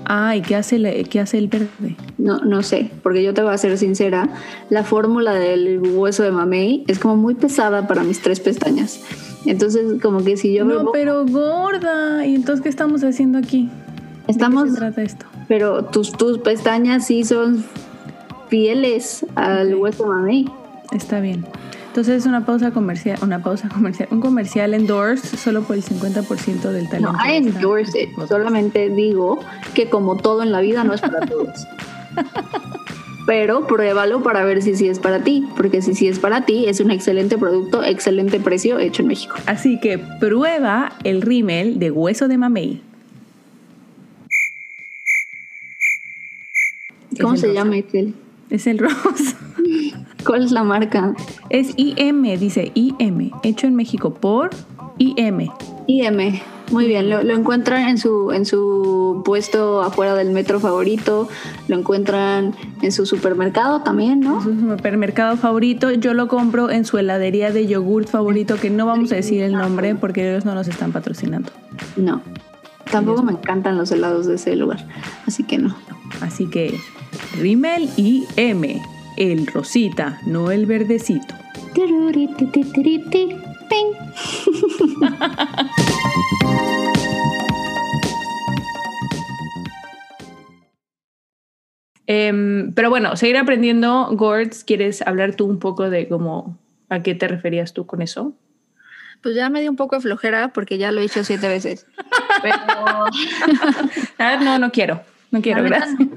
[0.04, 1.96] Ah, ¿y qué hace, el, qué hace el verde?
[2.16, 4.28] No, no sé, porque yo te voy a ser sincera,
[4.70, 9.00] la fórmula del hueso de mamey es como muy pesada para mis tres pestañas.
[9.44, 12.26] Entonces, como que si yo No, pero gorda.
[12.26, 13.70] ¿Y entonces qué estamos haciendo aquí?
[14.26, 14.64] Estamos...
[14.64, 15.26] ¿De qué se trata esto?
[15.46, 17.64] Pero tus, tus pestañas sí son
[18.48, 20.50] fieles al hueso de mamey.
[20.92, 21.46] Está bien.
[21.98, 26.70] Entonces es una pausa comercial, una pausa comercial, un comercial endorse solo por el 50%
[26.70, 27.12] del talento.
[27.12, 28.10] No, I endorse it.
[28.28, 29.40] Solamente digo
[29.74, 31.66] que como todo en la vida no es para todos.
[33.26, 36.66] Pero pruébalo para ver si sí es para ti, porque si sí es para ti,
[36.68, 39.34] es un excelente producto, excelente precio hecho en México.
[39.46, 42.80] Así que prueba el rímel de hueso de mamey.
[47.20, 48.14] ¿Cómo se llama, Excel?
[48.50, 49.36] Es el rosa.
[50.24, 51.14] ¿Cuál es la marca?
[51.48, 54.50] Es IM, dice IM, hecho en México por
[54.98, 55.50] IM.
[55.86, 61.28] IM, muy bien, lo, encuentran en su, en su puesto afuera del metro favorito,
[61.66, 64.38] lo encuentran en su supermercado también, ¿no?
[64.38, 68.86] En su supermercado favorito, yo lo compro en su heladería de yogurt favorito, que no
[68.86, 71.50] vamos a decir el nombre porque ellos no nos están patrocinando.
[71.96, 72.20] No,
[72.90, 74.86] tampoco me encantan los helados de ese lugar,
[75.26, 75.74] así que no.
[76.20, 76.78] Así que
[77.38, 78.80] Rimmel IM
[79.18, 81.34] el rosita, no el verdecito.
[92.10, 97.14] Em, pero bueno, seguir aprendiendo, Gords, ¿quieres hablar tú un poco de cómo, a qué
[97.14, 98.32] te referías tú con eso?
[99.22, 101.86] Pues ya me dio un poco de flojera porque ya lo he hecho siete veces.
[102.40, 102.56] Pero...
[104.18, 105.02] ah, no, no quiero.
[105.30, 106.00] No quiero, gracias.
[106.00, 106.08] No,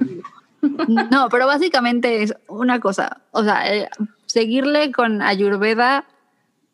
[1.31, 3.89] pero básicamente es una cosa, o sea, eh,
[4.25, 6.05] seguirle con Ayurveda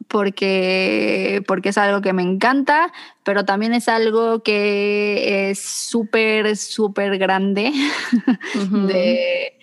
[0.07, 7.17] porque, porque es algo que me encanta, pero también es algo que es súper, súper
[7.17, 7.73] grande
[8.71, 9.57] de,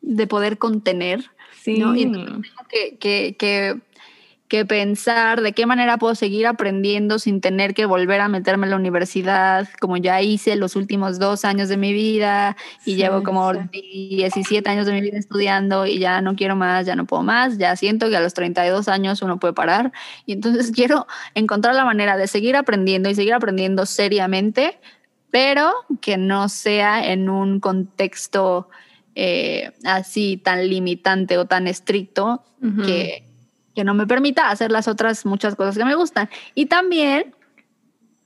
[0.00, 1.24] de poder contener.
[1.60, 1.78] Sí.
[1.78, 1.94] ¿no?
[1.96, 2.10] Y
[2.68, 3.80] que, que, que
[4.48, 8.70] que pensar de qué manera puedo seguir aprendiendo sin tener que volver a meterme en
[8.70, 12.56] la universidad, como ya hice los últimos dos años de mi vida
[12.86, 16.96] y llevo como 17 años de mi vida estudiando y ya no quiero más, ya
[16.96, 19.92] no puedo más, ya siento que a los 32 años uno puede parar.
[20.24, 24.80] Y entonces quiero encontrar la manera de seguir aprendiendo y seguir aprendiendo seriamente,
[25.30, 28.70] pero que no sea en un contexto
[29.14, 32.44] eh, así tan limitante o tan estricto
[32.84, 33.27] que
[33.78, 36.28] que no me permita hacer las otras muchas cosas que me gustan.
[36.56, 37.32] Y también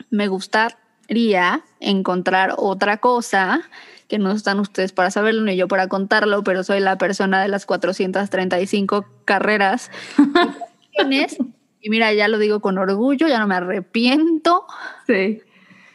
[0.09, 3.61] me gustaría encontrar otra cosa
[4.09, 7.49] que no están ustedes para saberlo ni yo para contarlo, pero soy la persona de
[7.49, 9.91] las 435 carreras
[11.83, 14.65] y mira, ya lo digo con orgullo, ya no me arrepiento.
[15.07, 15.43] Sí.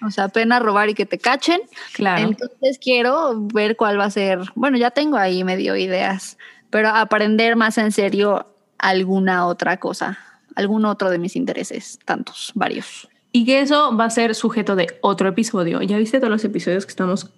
[0.05, 1.61] O sea, pena robar y que te cachen.
[1.93, 2.27] Claro.
[2.27, 4.37] Entonces quiero ver cuál va a ser.
[4.53, 6.37] Bueno, ya tengo ahí medio ideas,
[6.69, 10.19] pero aprender más en serio alguna otra cosa,
[10.55, 13.07] algún otro de mis intereses, tantos, varios.
[13.31, 15.81] Y que eso va a ser sujeto de otro episodio.
[15.81, 17.31] ¿Ya viste todos los episodios que estamos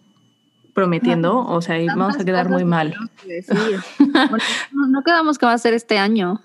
[0.73, 1.39] prometiendo?
[1.39, 2.95] o sea, vamos a quedar muy mal.
[4.71, 6.41] no, quedamos que va a ser este año.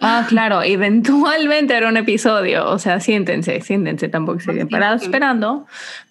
[0.00, 2.68] Ah, claro, eventualmente era un episodio.
[2.68, 5.66] O sea, siéntense, siéntense, tampoco se queden parados esperando.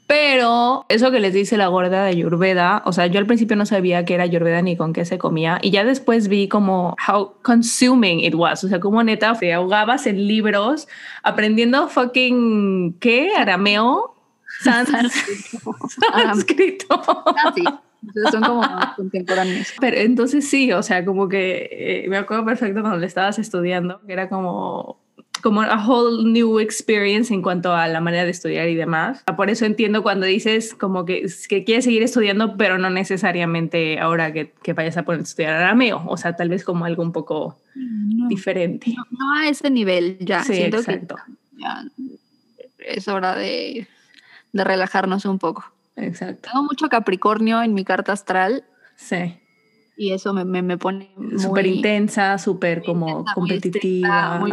[0.07, 3.65] Pero eso que les dice la gorda de Ayurveda, o sea, yo al principio no
[3.65, 7.33] sabía que era Ayurveda ni con qué se comía y ya después vi como how
[7.41, 10.87] consuming it was, o sea, como neta te ahogabas en libros
[11.23, 13.31] aprendiendo fucking, ¿qué?
[13.35, 14.15] Arameo,
[14.61, 15.17] sánscrito.
[18.31, 18.61] son como
[18.95, 19.73] contemporáneos.
[19.79, 24.01] Pero entonces sí, o sea, como que eh, me acuerdo perfecto cuando le estabas estudiando,
[24.05, 24.99] que era como
[25.45, 29.21] como a whole new experience en cuanto a la manera de estudiar y demás.
[29.37, 34.33] Por eso entiendo cuando dices como que, que quieres seguir estudiando, pero no necesariamente ahora
[34.33, 37.11] que, que vayas a poner a estudiar arameo, o sea, tal vez como algo un
[37.11, 37.59] poco
[38.27, 38.95] diferente.
[39.11, 40.43] No, a ese nivel ya.
[40.43, 41.15] Sí, Siento exacto.
[41.55, 41.83] ya
[42.79, 43.87] es hora de,
[44.51, 45.63] de relajarnos un poco.
[45.95, 46.49] Exacto.
[46.51, 48.63] Tengo mucho Capricornio en mi carta astral.
[48.95, 49.37] Sí.
[49.95, 54.39] Y eso me, me, me pone súper intensa, súper como competitiva.
[54.39, 54.51] Muy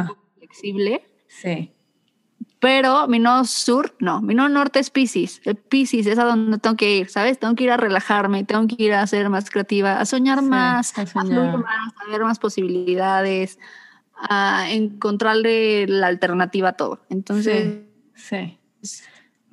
[0.53, 1.03] flexible.
[1.29, 1.73] Sí.
[2.61, 5.41] Pero mi nodo sur, no, mi nodo norte es Pisces.
[5.45, 7.39] El Pisces es a donde tengo que ir, ¿sabes?
[7.39, 10.97] Tengo que ir a relajarme, tengo que ir a ser más creativa, a soñar más,
[10.97, 11.59] a, soñar.
[11.59, 13.59] más, a ver más posibilidades,
[14.15, 17.01] a encontrarle la alternativa a todo.
[17.11, 17.81] Entonces,
[18.15, 18.59] sí.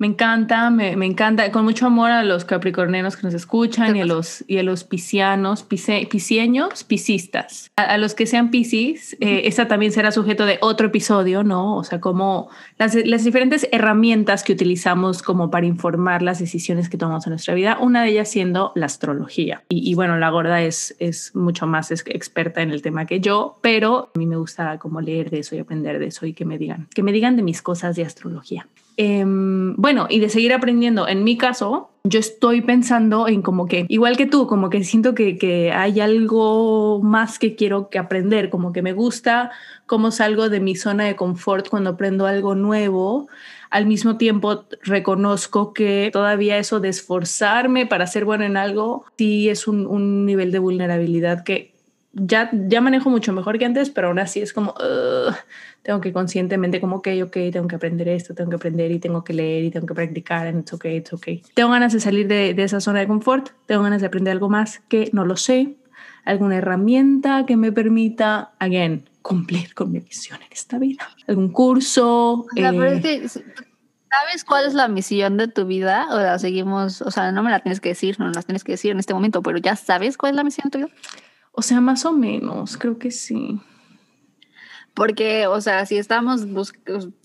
[0.00, 4.00] Me encanta, me, me, encanta, con mucho amor a los capricornianos que nos escuchan y
[4.00, 7.70] a los, y a los piscianos, pisieños, pisistas.
[7.76, 11.76] A, los que sean piscis, eh, esa también será sujeto de otro episodio, ¿no?
[11.76, 16.96] O sea, como las, las, diferentes herramientas que utilizamos como para informar las decisiones que
[16.96, 19.64] tomamos en nuestra vida, una de ellas siendo la astrología.
[19.68, 23.58] Y, y bueno, la gorda es, es mucho más experta en el tema que yo,
[23.60, 26.46] pero a mí me gusta como leer de eso y aprender de eso y que
[26.46, 28.66] me digan, que me digan de mis cosas de astrología.
[29.02, 31.08] Em, bueno, y de seguir aprendiendo.
[31.08, 35.14] En mi caso, yo estoy pensando en como que, igual que tú, como que siento
[35.14, 39.52] que, hay algo más que quiero que aprender, como que me gusta
[39.86, 43.28] cómo salgo de mi zona de confort cuando aprendo algo nuevo.
[43.70, 49.48] Al mismo tiempo, reconozco que todavía eso de esforzarme para ser bueno en algo, sí
[49.48, 51.69] es un nivel de vulnerabilidad que
[52.12, 54.74] ya, ya manejo mucho mejor que antes, pero aún así es como
[55.82, 59.24] tengo que conscientemente como, ok, ok, tengo que aprender esto, tengo que aprender y tengo
[59.24, 61.42] que leer y tengo que practicar, and it's okay, it's okay.
[61.54, 64.48] Tengo ganas de salir de, de esa zona de confort, tengo ganas de aprender algo
[64.48, 65.76] más que no lo sé,
[66.24, 71.08] alguna herramienta que me permita, again, cumplir con mi misión en esta vida.
[71.26, 72.46] Algún curso.
[72.56, 73.28] Eh,
[74.12, 76.08] ¿Sabes cuál es la misión de tu vida?
[76.10, 78.64] O la seguimos, o sea, no me la tienes que decir, no me la tienes
[78.64, 80.96] que decir en este momento, pero ya sabes cuál es la misión de tu vida.
[81.52, 83.60] O sea, más o menos, creo que sí.
[84.94, 86.46] Porque, o sea, si estamos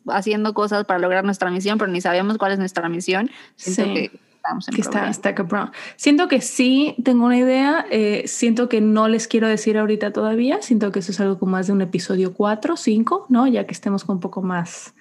[0.08, 4.20] haciendo cosas para lograr nuestra misión, pero ni sabemos cuál es nuestra misión, siento que
[4.36, 9.28] estamos en que está, Siento que sí tengo una idea, eh, siento que no les
[9.28, 12.78] quiero decir ahorita todavía, siento que eso es algo como más de un episodio 4,
[12.78, 13.48] 5, ¿no?
[13.48, 14.94] Ya que estemos un poco más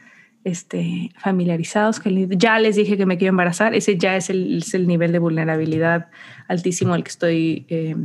[0.45, 2.01] este, familiarizados.
[2.01, 5.13] Que ya les dije que me quiero embarazar, ese ya es el, es el nivel
[5.13, 6.09] de vulnerabilidad
[6.49, 7.67] altísimo al que estoy...
[7.69, 7.97] Eh,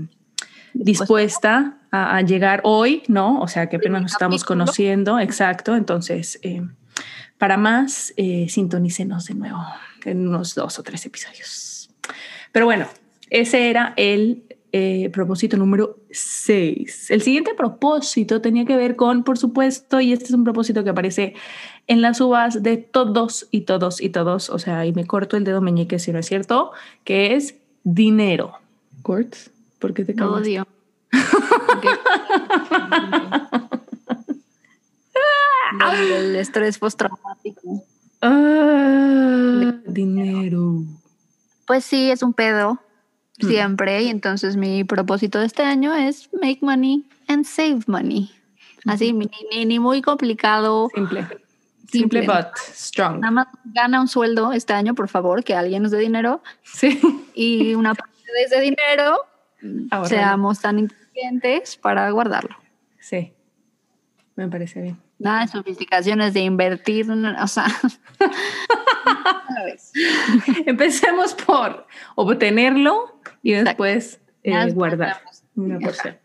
[0.74, 3.40] dispuesta a, llegar hoy, ¿no?
[3.42, 5.76] O sea, que apenas nos estamos conociendo, exacto.
[5.76, 6.62] Entonces, eh,
[7.38, 9.64] para más, eh, sintonícenos de nuevo
[10.06, 11.90] en unos dos o tres episodios.
[12.52, 12.88] Pero bueno,
[13.30, 17.10] ese era el eh, propósito número seis.
[17.10, 20.92] El siguiente propósito tenía que ver con, por supuesto, y este es un propósito que
[20.92, 21.34] aparece
[21.88, 25.44] en las uvas de todos y todos y todos, o sea, y me corto el
[25.44, 26.72] dedo meñique si no es cierto,
[27.04, 28.60] que es dinero.
[29.02, 29.52] ¿Corts?
[29.80, 30.42] ¿Por qué te calmas?
[30.42, 30.68] Odio.
[35.94, 37.84] el estrés postraumático.
[38.22, 40.84] Ah, dinero.
[41.66, 42.80] Pues sí, es un pedo
[43.40, 43.48] mm.
[43.48, 44.04] siempre.
[44.04, 48.32] Y entonces mi propósito de este año es make money and save money.
[48.86, 49.30] Así, ni,
[49.66, 50.90] ni, muy complicado.
[50.94, 51.28] Simple.
[51.92, 53.20] Simple, but strong.
[53.20, 56.42] Nada más gana un sueldo este año, por favor, que alguien nos dé dinero.
[56.64, 57.00] Sí.
[57.34, 59.20] Y una parte de ese dinero
[60.06, 62.56] seamos tan inteligentes para guardarlo.
[63.00, 63.34] Sí,
[64.36, 64.98] me parece bien.
[65.18, 67.68] Nada de sofisticaciones de invertir, o sea.
[70.66, 75.22] Empecemos por obtenerlo y después eh, guardar
[75.56, 76.18] una porción.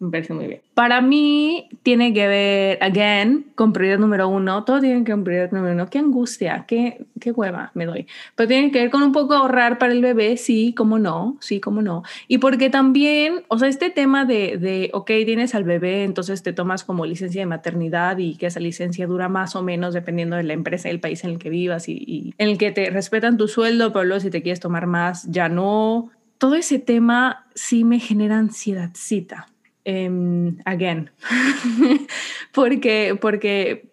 [0.00, 0.60] Me parece muy bien.
[0.74, 4.62] Para mí tiene que ver, again, con prioridad número uno.
[4.62, 5.90] Todo tiene que ver con prioridad número uno.
[5.90, 8.06] Qué angustia, qué, qué hueva me doy.
[8.36, 11.58] Pero tiene que ver con un poco ahorrar para el bebé, sí, cómo no, sí,
[11.58, 12.04] cómo no.
[12.28, 16.52] Y porque también, o sea, este tema de, de, ok, tienes al bebé, entonces te
[16.52, 20.44] tomas como licencia de maternidad y que esa licencia dura más o menos dependiendo de
[20.44, 22.88] la empresa y el país en el que vivas y, y en el que te
[22.90, 26.10] respetan tu sueldo, pero luego si te quieres tomar más, ya no.
[26.38, 29.48] Todo ese tema sí me genera ansiedadcita
[29.90, 31.10] Em, again,
[32.52, 33.88] porque, porque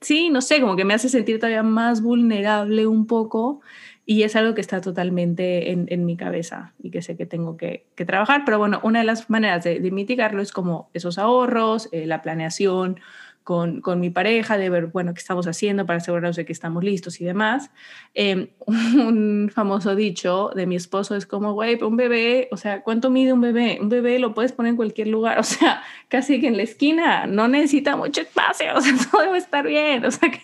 [0.00, 3.60] sí, no sé, como que me hace sentir todavía más vulnerable un poco
[4.06, 7.84] y es algo que está totalmente en, mi cabeza y que sé que tengo que,
[7.96, 11.88] que, trabajar, pero bueno, una de las maneras de, de mitigarlo es como esos ahorros,
[11.90, 13.00] eh, la planeación,
[13.44, 16.84] con, con, mi pareja, de ver, bueno, qué estamos haciendo para asegurarnos de que estamos
[16.84, 17.70] listos y demás.
[18.14, 23.10] Em, un famoso dicho de mi esposo es como, güey, un bebé, o sea, ¿cuánto
[23.10, 23.78] mide un bebé?
[23.80, 27.26] Un bebé lo puedes poner en cualquier lugar, o sea, casi que en la esquina,
[27.26, 30.40] no necesita mucho espacio, o sea, todo debe estar bien, o sea que...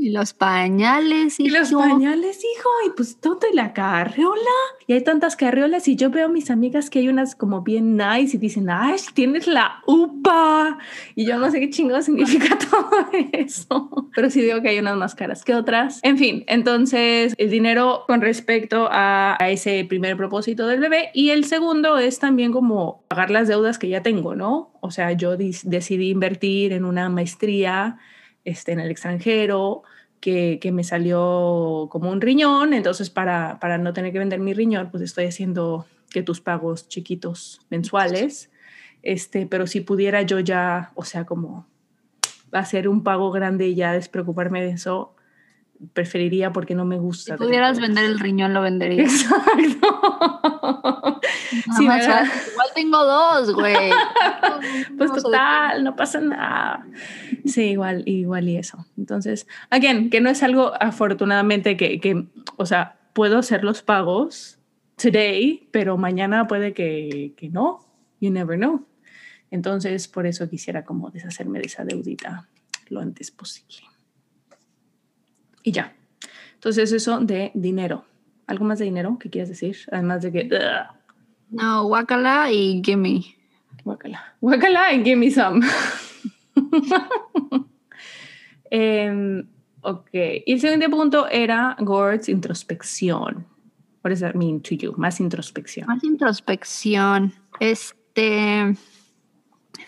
[0.00, 1.48] Y los pañales, hijo.
[1.48, 2.68] Y los pañales, hijo.
[2.86, 4.38] Y pues todo la carriola.
[4.86, 7.96] Y hay tantas carriolas y yo veo a mis amigas que hay unas como bien
[7.96, 10.78] nice y dicen, ay, tienes la UPA.
[11.16, 14.08] Y yo no sé qué chingo significa todo eso.
[14.14, 15.98] Pero sí digo que hay unas más caras que otras.
[16.04, 21.10] En fin, entonces el dinero con respecto a, a ese primer propósito del bebé.
[21.12, 24.70] Y el segundo es también como pagar las deudas que ya tengo, ¿no?
[24.80, 27.98] O sea, yo decidí invertir en una maestría
[28.48, 29.82] este, en el extranjero,
[30.20, 34.54] que, que, me salió como un riñón, entonces para, para no tener que vender mi
[34.54, 38.50] riñón, pues estoy haciendo que tus pagos chiquitos mensuales,
[39.02, 41.66] este, pero si pudiera yo ya, o sea, como
[42.52, 45.14] hacer un pago grande y ya despreocuparme de eso,
[45.92, 47.36] preferiría porque no me gusta.
[47.36, 49.22] Si pudieras vender el riñón, lo venderías.
[49.22, 51.20] Exacto.
[51.76, 53.90] sí, igual tengo dos, güey.
[54.98, 56.86] pues total, no pasa nada.
[57.44, 58.86] Sí, igual, igual y eso.
[58.96, 62.26] Entonces, again, que no es algo afortunadamente que, que,
[62.56, 64.58] o sea, puedo hacer los pagos
[64.96, 67.86] today, pero mañana puede que, que no.
[68.20, 68.84] You never know.
[69.50, 72.48] Entonces, por eso quisiera como deshacerme de esa deudita
[72.88, 73.86] lo antes posible.
[75.62, 75.94] Y ya.
[76.54, 78.04] Entonces, eso de dinero.
[78.46, 79.76] ¿Algo más de dinero que quieras decir?
[79.92, 80.48] Además de que...
[81.50, 83.24] No, guacala y gimme.
[83.84, 84.34] Guacala.
[84.40, 85.66] Guacala y gimme some.
[88.70, 89.44] eh,
[89.82, 90.08] ok.
[90.46, 93.46] Y el siguiente punto era Gord's introspección.
[94.02, 94.94] What does that mean to you?
[94.96, 95.86] Más introspección.
[95.86, 97.32] Más introspección.
[97.60, 98.74] Este...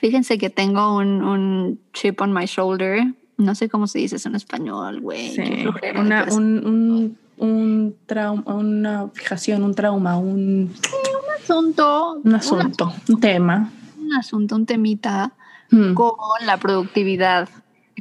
[0.01, 3.03] Fíjense que tengo un, un chip on my shoulder
[3.41, 5.34] no sé cómo se dice eso en español, güey.
[5.34, 5.64] Sí,
[5.97, 10.70] una, un, un, un trauma, una fijación, un trauma, un...
[10.70, 12.20] un asunto.
[12.22, 13.72] Un asunto, un, tema.
[13.99, 15.32] Un asunto, un temita
[15.70, 15.95] hmm.
[15.95, 16.14] con
[16.45, 17.49] la productividad.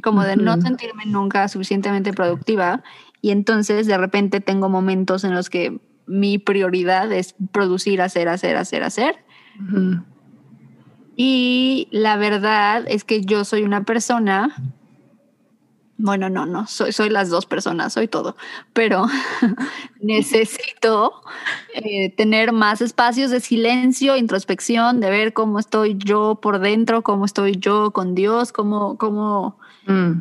[0.02, 2.82] Como de no sentirme nunca suficientemente productiva.
[3.20, 8.56] Y entonces de repente tengo momentos en los que mi prioridad es producir, hacer, hacer,
[8.56, 9.16] hacer, hacer.
[11.16, 14.56] Y la verdad es que yo soy una persona
[16.02, 18.34] bueno, no, no, soy, soy las dos personas, soy todo,
[18.72, 19.06] pero
[20.00, 21.12] necesito
[21.74, 27.26] eh, tener más espacios de silencio, introspección, de ver cómo estoy yo por dentro, cómo
[27.26, 30.12] estoy yo con Dios, cómo, cómo mm.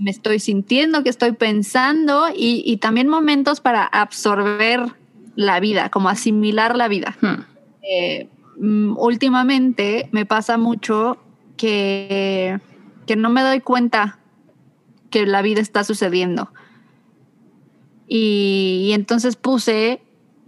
[0.00, 4.84] me estoy sintiendo, qué estoy pensando y, también momentos para absorber
[5.34, 7.16] la vida, como asimilar la vida.
[7.22, 7.40] Hmm.
[7.82, 8.28] Eh,
[8.58, 11.16] mm, últimamente me pasa mucho
[11.56, 12.60] que,
[13.06, 14.18] que no me doy cuenta
[15.12, 16.52] que la vida está sucediendo.
[18.08, 20.02] Y, entonces puse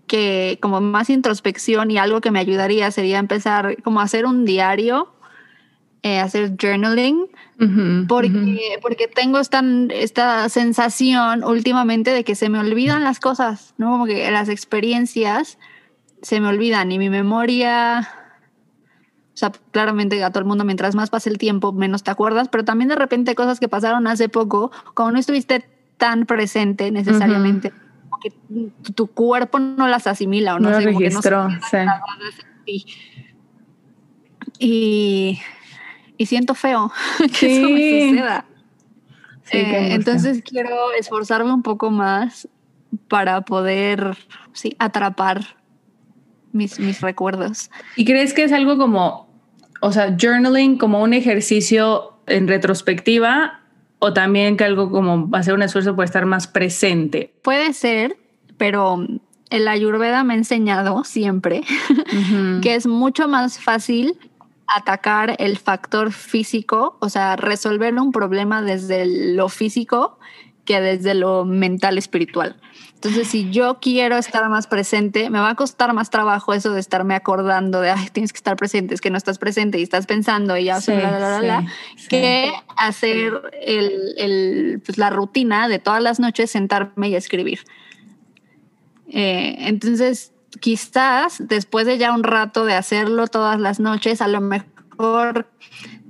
[0.08, 4.44] que como más introspección y algo que me ayudaría sería empezar como a hacer un
[4.44, 5.14] diario,
[6.02, 7.26] eh, hacer journaling,
[8.08, 13.92] porque, porque tengo esta, esta sensación últimamente de que se me olvidan las cosas, ¿no?
[13.92, 15.58] Como que las experiencias
[16.20, 18.23] se me olvidan y mi memoria
[19.34, 22.48] o sea, claramente a todo el mundo, mientras más pasa el tiempo, menos te acuerdas,
[22.48, 27.72] pero también de repente cosas que pasaron hace poco, como no estuviste tan presente necesariamente,
[28.22, 28.32] que
[28.94, 31.48] tu cuerpo no las asimila o no, sé, registró,
[32.64, 32.86] sí.
[34.60, 35.40] Y,
[36.16, 36.92] y siento feo
[37.40, 38.44] que eso me suceda.
[39.50, 42.48] Eh, entonces quiero esforzarme un poco más
[43.08, 44.16] para poder
[44.52, 45.56] sí, atrapar
[46.54, 47.70] mis, mis recuerdos.
[47.96, 49.28] ¿Y crees que es algo como,
[49.80, 53.60] o sea, journaling como un ejercicio en retrospectiva
[53.98, 57.34] o también que algo como hacer un esfuerzo por estar más presente?
[57.42, 58.16] Puede ser,
[58.56, 59.06] pero
[59.50, 61.62] el ayurveda me ha enseñado siempre
[62.62, 64.18] que es mucho más fácil
[64.66, 70.18] atacar el factor físico, o sea, resolver un problema desde lo físico
[70.64, 72.56] que desde lo mental espiritual.
[72.94, 76.80] Entonces, si yo quiero estar más presente, me va a costar más trabajo eso de
[76.80, 80.06] estarme acordando de, ay, tienes que estar presente, es que no estás presente y estás
[80.06, 80.92] pensando y ya, sí,
[82.08, 87.60] que hacer el, el, pues, la rutina de todas las noches sentarme y escribir.
[89.08, 94.40] Eh, entonces, quizás después de ya un rato de hacerlo todas las noches, a lo
[94.40, 95.46] mejor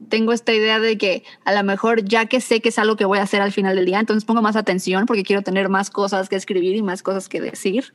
[0.09, 3.05] tengo esta idea de que a lo mejor ya que sé que es algo que
[3.05, 5.91] voy a hacer al final del día, entonces pongo más atención porque quiero tener más
[5.91, 7.93] cosas que escribir y más cosas que decir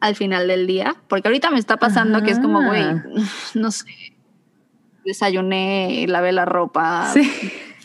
[0.00, 2.84] al final del día, porque ahorita me está pasando que es como, güey,
[3.54, 3.86] no sé,
[5.04, 7.12] desayuné, lavé la ropa,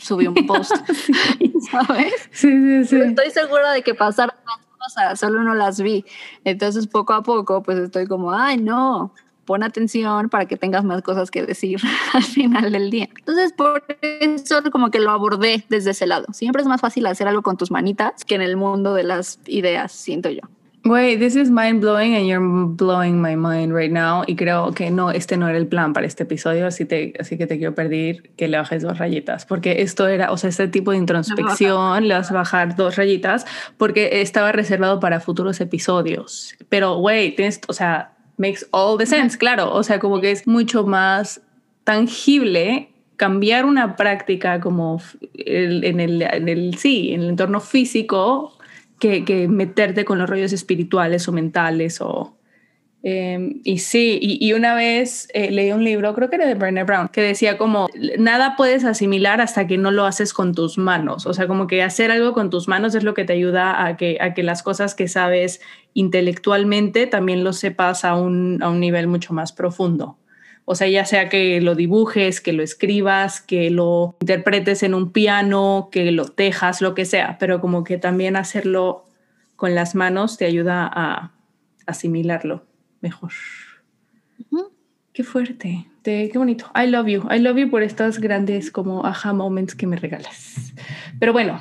[0.00, 0.72] subí un post,
[1.70, 2.28] ¿sabes?
[2.30, 2.96] Sí, sí, sí.
[2.96, 6.04] Estoy segura de que pasaron más cosas, solo no las vi.
[6.44, 9.12] Entonces, poco a poco, pues estoy como, ay, no,
[9.46, 11.80] pon atención para que tengas más cosas que decir
[12.12, 13.08] al final del día.
[13.18, 16.26] Entonces, por eso como que lo abordé desde ese lado.
[16.32, 19.38] Siempre es más fácil hacer algo con tus manitas que en el mundo de las
[19.46, 20.42] ideas, siento yo.
[20.86, 22.38] Wait, this is mind blowing and you're
[22.76, 24.22] blowing my mind right now.
[24.24, 27.36] Y creo que no, este no era el plan para este episodio, así, te, así
[27.36, 30.68] que te quiero pedir que le bajes dos rayitas, porque esto era, o sea, este
[30.68, 33.46] tipo de introspección, le vas a bajar dos rayitas,
[33.78, 36.54] porque estaba reservado para futuros episodios.
[36.68, 39.72] Pero, wait, tienes, o sea, makes all the sense, claro.
[39.72, 41.40] O sea, como que es mucho más
[41.84, 45.00] tangible cambiar una práctica como
[45.34, 48.56] en, el, en, el, sí, en el entorno físico
[48.98, 52.36] que, que meterte con los rollos espirituales o mentales o,
[53.08, 56.82] Em, y sí, y, una vez eh, leí un libro, creo que era de Brené
[56.82, 57.86] Brown, que decía como,
[58.18, 61.24] nada puedes asimilar hasta que no lo haces con tus manos.
[61.24, 63.96] O sea, como que hacer algo con tus manos es lo que te ayuda a
[63.96, 65.60] que, a que las cosas que sabes
[65.94, 70.18] intelectualmente también lo sepas a un, a un nivel mucho más profundo.
[70.64, 75.12] O sea, ya sea que lo dibujes, que lo escribas, que lo interpretes en un
[75.12, 79.04] piano, que lo tejas, lo que sea, pero como que también hacerlo
[79.54, 81.30] con las manos te ayuda a
[81.86, 82.64] asimilarlo
[83.00, 83.32] mejor.
[85.12, 86.70] Qué fuerte, qué bonito.
[86.74, 87.26] I love you.
[87.30, 90.74] I love you por estas grandes como aha moments que me regalas.
[91.18, 91.58] Pero bueno,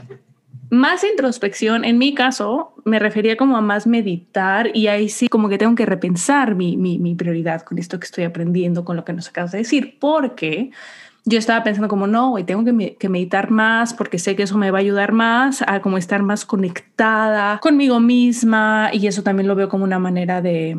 [0.69, 5.47] más introspección, en mi caso, me refería como a más meditar y ahí sí como
[5.47, 9.05] que tengo que repensar mi, mi, mi prioridad con esto que estoy aprendiendo, con lo
[9.05, 10.71] que nos acabas de decir, porque
[11.23, 14.57] yo estaba pensando como, no, hoy tengo que, que, meditar más porque sé que eso
[14.57, 19.47] me va a ayudar más a como estar más conectada conmigo misma y eso también
[19.47, 20.77] lo veo como una manera de,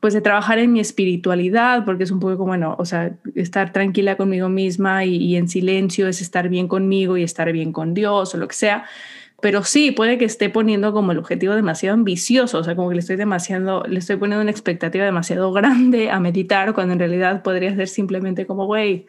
[0.00, 3.72] pues de trabajar en mi espiritualidad, porque es un poco como, bueno, o sea, estar
[3.72, 8.34] tranquila conmigo misma y, en silencio es estar bien conmigo y estar bien con Dios
[8.34, 8.84] o lo que sea.
[9.40, 12.96] Pero sí, puede que esté poniendo como el objetivo demasiado ambicioso, o sea, como que
[12.96, 17.42] le estoy demasiado, le estoy poniendo una expectativa demasiado grande a meditar, cuando en realidad
[17.42, 19.06] podría ser simplemente como, güey,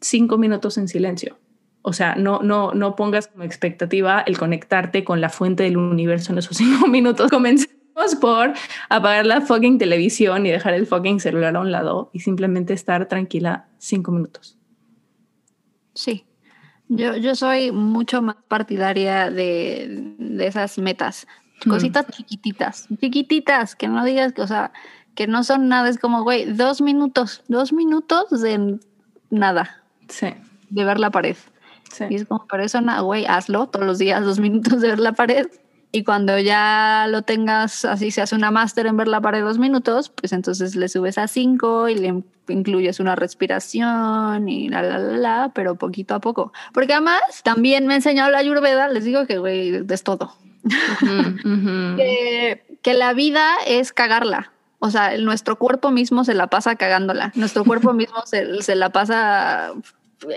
[0.00, 1.38] cinco minutos en silencio.
[1.82, 6.32] O sea, no, no, no pongas como expectativa el conectarte con la fuente del universo
[6.32, 7.30] en esos cinco minutos.
[7.30, 7.81] Comencé
[8.20, 8.52] por
[8.88, 13.06] apagar la fucking televisión y dejar el fucking celular a un lado y simplemente estar
[13.06, 14.58] tranquila cinco minutos.
[15.94, 16.24] Sí,
[16.88, 21.26] yo, yo soy mucho más partidaria de, de esas metas,
[21.64, 21.70] mm.
[21.70, 24.72] cositas chiquititas, chiquititas, que no digas que, o sea,
[25.14, 28.78] que no son nada, es como, güey, dos minutos, dos minutos de
[29.30, 29.82] nada.
[30.08, 30.28] Sí.
[30.70, 31.36] De ver la pared.
[31.90, 32.04] Sí.
[32.10, 35.12] Y es como, para eso, güey, hazlo todos los días, dos minutos de ver la
[35.12, 35.46] pared
[35.94, 39.58] y cuando ya lo tengas, así se hace una máster en ver la pared dos
[39.58, 44.98] minutos, pues entonces le subes a cinco y le incluyes una respiración y la, la,
[44.98, 46.54] la, la, pero poquito a poco.
[46.72, 50.34] Porque además también me ha enseñado la Ayurveda, les digo que, güey, es todo.
[51.96, 54.50] que, que la vida es cagarla.
[54.78, 57.32] O sea, nuestro cuerpo mismo se la pasa cagándola.
[57.34, 59.74] Nuestro cuerpo mismo se, se la pasa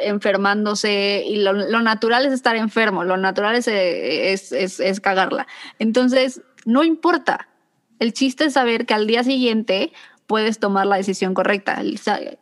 [0.03, 5.47] enfermándose y lo, natural es estar enfermo, lo natural es, es, es, cagarla.
[5.79, 7.47] Entonces, no importa.
[7.99, 9.93] El chiste es saber que al día siguiente
[10.27, 11.81] puedes tomar la decisión correcta,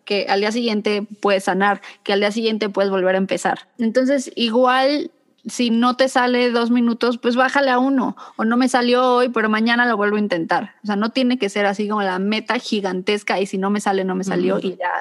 [0.05, 3.67] que al día siguiente puedes sanar, que al día siguiente puedes volver a empezar.
[3.77, 5.11] Entonces, igual
[5.45, 8.15] si no te sale dos minutos, pues bájale a uno.
[8.37, 10.75] O no me salió hoy, pero mañana lo vuelvo a intentar.
[10.83, 13.81] O sea, no tiene que ser así como la meta gigantesca y si no me
[13.81, 14.91] sale, no me salió y ya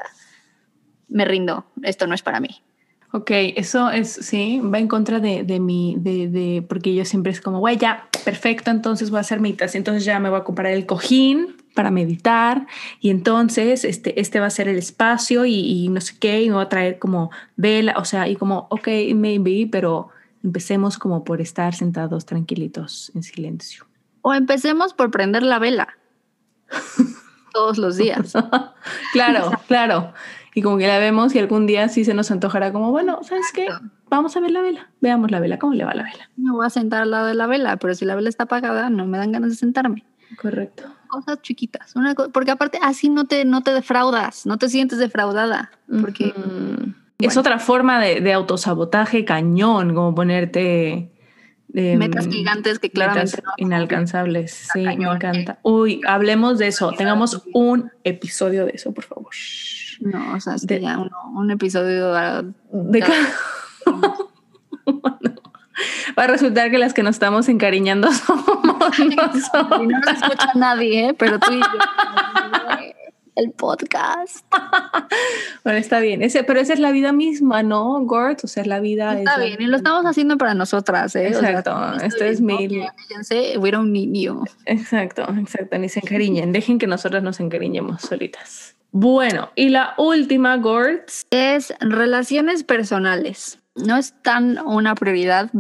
[1.13, 2.63] me rindo, esto no es para mí.
[3.15, 7.31] Ok, eso es, sí, va en contra de, de mi, de, de, porque yo siempre
[7.31, 10.45] es como, güey, ya, perfecto, entonces voy a hacer mitas, entonces ya me voy a
[10.45, 12.67] comprar el cojín para meditar
[13.01, 16.49] y entonces este, este va a ser el espacio y, y no sé qué, y
[16.49, 20.09] me voy a traer como vela, o sea, y como, ok, maybe, pero
[20.43, 23.85] empecemos como por estar sentados tranquilitos en silencio.
[24.23, 25.99] O empecemos por prender la vela
[27.53, 28.33] todos los días.
[29.13, 30.15] claro, claro
[30.55, 33.47] y como que la vemos y algún día sí se nos antojará como, bueno, ¿sabes
[33.55, 33.69] qué?
[34.11, 36.29] Vamos a ver la vela, veamos la vela, ¿cómo le va la vela?
[36.37, 38.91] Me voy a sentar al lado de la vela, pero si la vela está apagada
[38.91, 40.05] no me dan ganas de sentarme.
[40.41, 40.85] Correcto.
[41.09, 45.71] Cosas chiquitas, una porque aparte así no te, no te defraudas, no te sientes defraudada,
[46.01, 46.35] porque...
[47.19, 51.13] Es otra forma de, de, autosabotaje cañón, como ponerte...
[51.73, 54.69] metas gigantes que claramente inalcanzables.
[54.73, 55.59] Sí, me encanta.
[55.63, 56.93] Uy, hablemos de eso.
[56.93, 59.31] Tengamos un episodio de eso, por favor.
[60.05, 60.99] No, o sea, es que ya
[61.35, 63.29] un episodio de cada...
[66.19, 68.49] Va a resultar que las que nos estamos encariñando somos
[68.99, 71.15] no nos escucha nadie, ¿eh?
[71.15, 71.67] pero tú y yo.
[73.35, 74.45] El podcast.
[75.65, 76.23] bueno, está bien.
[76.23, 78.45] Ese, pero esa es la vida misma, ¿no, Gort?
[78.45, 81.29] O sea, la vida Está bien, y lo estamos haciendo para nosotras, ¿eh?
[81.29, 81.75] Exacto.
[82.03, 82.69] Esto es mi...
[83.59, 84.45] We don't need you.
[84.67, 85.79] Exacto, exacto.
[85.79, 86.53] Ni se encariñen.
[86.53, 88.77] Dejen que nosotras nos encariñemos solitas.
[88.91, 91.25] Bueno, y la última, Gortz.
[91.31, 93.59] Es relaciones personales.
[93.75, 95.51] No es tan una prioridad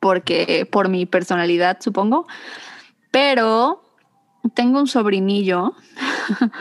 [0.00, 2.26] porque por mi personalidad, supongo,
[3.10, 3.82] pero
[4.54, 5.74] tengo un sobrinillo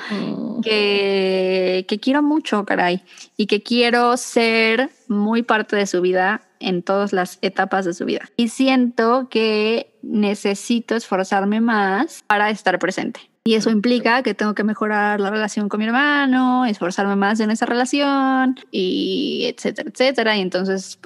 [0.10, 0.62] mm.
[0.62, 3.04] que, que quiero mucho, caray,
[3.38, 8.06] y que quiero ser muy parte de su vida en todas las etapas de su
[8.06, 8.30] vida.
[8.38, 14.64] Y siento que necesito esforzarme más para estar presente Y eso implica que tengo que
[14.64, 20.38] mejorar la relación con mi hermano, esforzarme más en esa relación y etcétera, etcétera.
[20.38, 21.00] Y entonces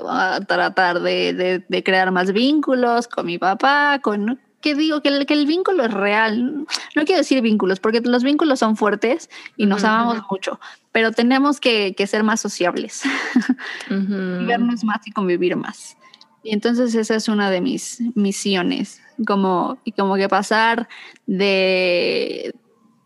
[0.48, 4.40] tratar de, de, crear más vínculos con mi papá, con...
[4.62, 6.66] Que digo que el, que el vínculo es real.
[6.96, 10.60] No quiero decir vínculos, porque los vínculos son fuertes y nos amamos mucho,
[10.92, 13.04] pero tenemos que, que ser más sociables,
[13.90, 15.96] vernos más y convivir más.
[16.44, 20.88] Y entonces esa es una de mis misiones, como, y como que pasar
[21.26, 22.56] de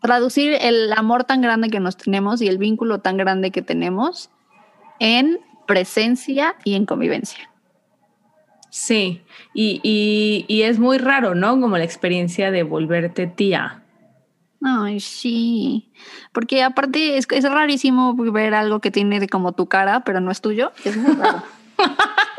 [0.00, 4.30] traducir el amor tan grande que nos tenemos y el vínculo tan grande que tenemos
[5.00, 7.50] en presencia y en convivencia.
[8.74, 9.22] Sí,
[9.54, 11.60] y, y, es muy raro, ¿no?
[11.60, 13.84] Como la experiencia de volverte tía.
[14.60, 15.92] Ay, sí,
[16.32, 20.32] porque aparte es, es rarísimo ver algo que tiene de como tu cara, pero no
[20.32, 21.44] es tuyo, es muy raro.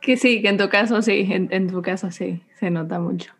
[0.00, 3.32] Que sí, que en tu caso sí, en, tu caso sí, se nota mucho.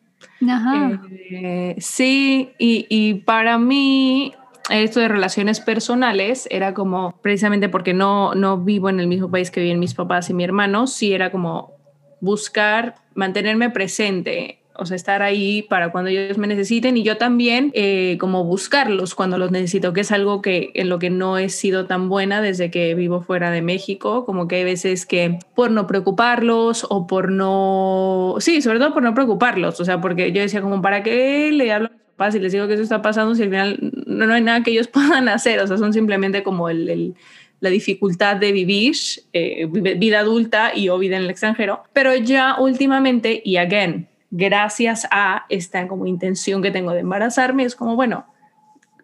[0.49, 1.01] Ajá.
[1.11, 4.33] Eh, sí, y, y para mí
[4.71, 9.51] esto de relaciones personales era como, precisamente porque no, no vivo en el mismo país
[9.51, 11.75] que viven mis papás y mi hermano, sí era como
[12.21, 17.71] buscar mantenerme presente o sea, estar ahí para cuando ellos me necesiten y yo también
[17.75, 21.49] eh, como buscarlos cuando los necesito, que es algo que en lo que no he
[21.49, 25.71] sido tan buena desde que vivo fuera de México, como que hay veces que por
[25.71, 30.41] no preocuparlos o por no, sí, sobre todo por no preocuparlos, o sea, porque yo
[30.41, 31.91] decía como, ¿para qué le hablo
[32.23, 34.71] papás y les digo que eso está pasando si al final no, hay nada que
[34.71, 35.61] ellos puedan hacer?
[35.61, 37.15] O sea, son simplemente como el,
[37.61, 38.95] la dificultad de vivir
[39.33, 41.83] eh, vida adulta y o vida en el extranjero.
[41.93, 47.75] Pero ya últimamente, y again, gracias a esta como intención que tengo de embarazarme, es
[47.75, 48.27] como, bueno,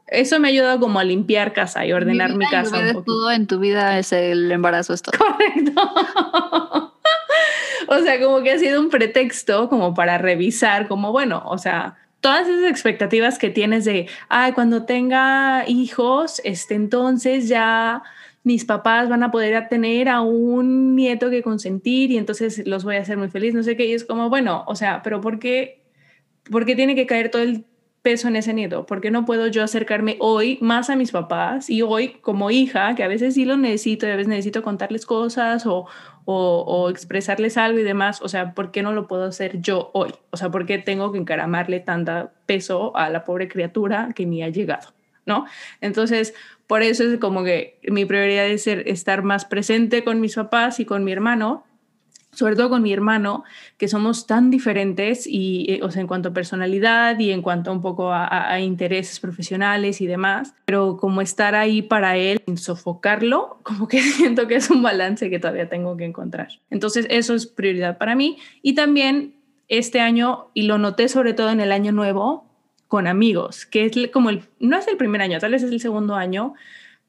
[0.09, 2.79] eso me ha ayudado como a limpiar casa y ordenar mi, casa.
[2.97, 5.19] Un todo en tu vida es el embarazo, es todo.
[5.19, 5.83] Correcto.
[7.89, 11.97] o sea, como que ha sido un pretexto como para revisar, como, bueno, o sea,
[12.21, 18.03] todas esas expectativas que tienes de, ay, cuando tenga hijos, este, entonces ya
[18.43, 22.97] mis papás van a poder tener a un nieto que consentir y entonces los voy
[22.97, 25.39] a hacer muy feliz, no sé qué, y es como, bueno, o sea, pero ¿por
[25.39, 25.83] qué,
[26.51, 27.67] por qué tiene que caer todo el
[28.09, 28.87] peso en ese nieto?
[28.87, 32.95] ¿Por qué no puedo yo acercarme hoy más a mis papás y hoy como hija,
[32.95, 35.85] que a veces sí lo necesito, a veces necesito contarles cosas o,
[36.25, 39.91] o, o, expresarles algo y demás, o sea, ¿por qué no lo puedo hacer yo
[39.93, 40.15] hoy?
[40.31, 44.43] O sea, ¿por qué tengo que encaramarle tanta peso a la pobre criatura que ni
[44.43, 44.95] ha llegado?
[45.27, 45.45] ¿No?
[45.83, 46.33] Entonces,
[46.67, 50.81] por eso es como que mi prioridad es ser, estar más presente con mis papás
[50.81, 51.67] y con mi hermano,
[52.33, 53.45] sobre todo con mi hermano,
[53.79, 57.73] que somos tan diferentes y, eh, o sea, en cuanto a personalidad y en cuanto
[57.73, 63.59] un poco a, intereses profesionales y demás, pero como estar ahí para él, sin sofocarlo,
[63.63, 66.49] como que siento que es un balance que todavía tengo que encontrar.
[66.71, 68.39] Entonces, eso es prioridad para mí.
[68.63, 69.35] Y también
[69.69, 72.47] este año, y lo noté sobre todo en el año nuevo,
[72.89, 75.81] con amigos, que es como el, no es el primer año, tal vez es el
[75.81, 76.55] segundo año,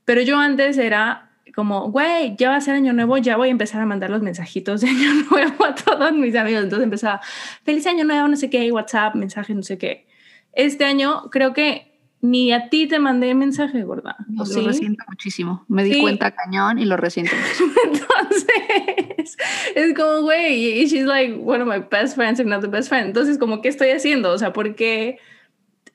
[0.04, 1.29] pero yo antes era
[1.60, 4.22] como, güey, ya va a ser año nuevo, ya voy a empezar a mandar los
[4.22, 6.64] mensajitos de año nuevo a todos mis amigos.
[6.64, 7.20] Entonces empezaba,
[7.66, 10.08] feliz año nuevo, no sé qué, WhatsApp, mensaje, no sé qué.
[10.54, 14.16] Este año creo que ni a ti te mandé mensaje, gorda.
[14.30, 15.66] lo resiento muchísimo.
[15.68, 17.34] Me di cuenta cañón y lo resiento
[17.84, 19.38] Entonces,
[19.76, 23.08] es como, güey, she's like one of my best friends, if not the best friend.
[23.08, 24.32] Entonces, como, ¿qué estoy haciendo?
[24.32, 25.18] O sea, ¿por qué?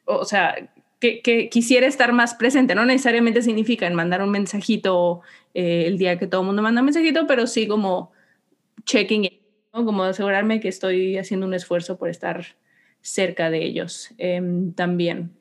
[0.07, 0.55] o sea,
[1.23, 2.75] que, quisiera estar más presente.
[2.75, 5.21] No necesariamente significa en mandar un mensajito
[5.55, 8.13] eh, el día que todo el mundo manda un mensajito, pero sí como
[8.85, 9.29] checking,
[9.73, 12.45] como asegurarme que estoy haciendo un esfuerzo por estar
[13.01, 15.33] cerca de ellos em, también.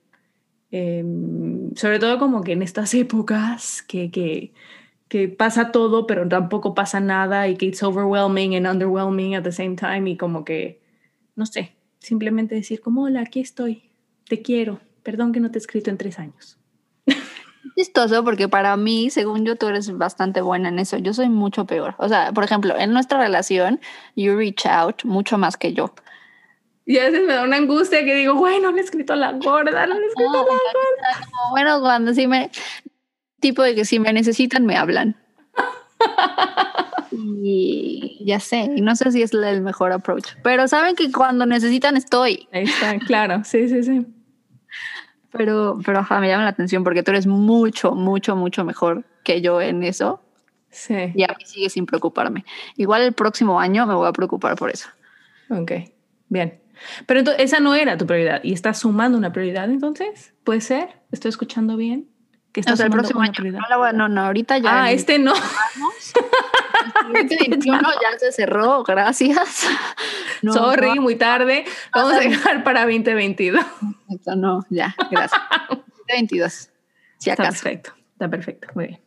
[0.71, 4.53] Em, sobre todo como que en estas épocas que, que,
[5.07, 9.51] que, pasa todo, pero tampoco pasa nada y que it's overwhelming and underwhelming at the
[9.51, 10.81] same time y como que,
[11.35, 13.91] no sé, simplemente decir como, hola, aquí estoy,
[14.25, 16.57] te quiero, perdón que no te he escrito en tres años.
[17.75, 20.97] Chistoso porque para mí, según yo, tú eres bastante buena en eso.
[20.97, 21.95] Yo soy mucho peor.
[21.97, 23.79] O sea, por ejemplo, en nuestra relación,
[24.15, 25.93] you reach out mucho más que yo.
[26.85, 29.15] Y a veces me da una angustia que digo, bueno, no le he escrito a
[29.15, 31.27] la gorda, no le he escrito a la gorda.
[31.51, 32.51] bueno, cuando sí me,
[33.39, 35.15] tipo de que si me necesitan, me hablan.
[37.11, 41.45] y ya sé, y no sé si es el mejor approach, pero saben que cuando
[41.45, 42.49] necesitan estoy.
[42.51, 44.05] Ahí está, claro, sí, sí, sí.
[45.33, 49.41] Pero, pero ajá, me llama la atención porque tú eres mucho, mucho, mucho mejor que
[49.41, 50.21] yo en eso.
[50.69, 51.11] Sí.
[51.15, 52.45] Y a mí sigue sin preocuparme.
[52.77, 54.89] Igual el próximo año me voy a preocupar por eso.
[55.49, 55.71] Ok,
[56.29, 56.59] bien.
[57.05, 61.01] Pero entonces, esa no era tu prioridad y estás sumando una prioridad entonces, ¿puede ser?
[61.11, 62.09] ¿Estoy escuchando bien?
[62.51, 63.33] Que estás el próximo año.
[63.69, 64.83] No, no, no, ahorita ya.
[64.83, 65.33] Ah, este no.
[67.13, 69.67] El 2021 ya se cerró, gracias.
[70.41, 71.65] Sorry, muy tarde.
[71.93, 73.63] Vamos a dejar para 2022.
[74.37, 75.41] No, ya, gracias.
[75.69, 76.69] 2022.
[77.17, 77.49] Si acaso.
[77.49, 78.99] Está perfecto, está perfecto, muy bien.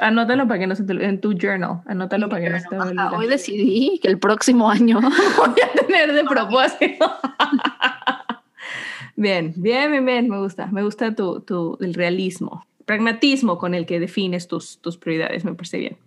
[0.00, 2.78] Anótalo para que no se te en tu journal, anótalo para que no se te
[2.78, 3.16] olvide.
[3.16, 5.00] Hoy decidí que el próximo año
[5.36, 7.12] voy a tener de propósito.
[9.14, 13.86] bien, bien, bien, bien, me gusta, me gusta tu, tu, el realismo, pragmatismo con el
[13.86, 15.98] que defines tus, tus prioridades, me parece bien.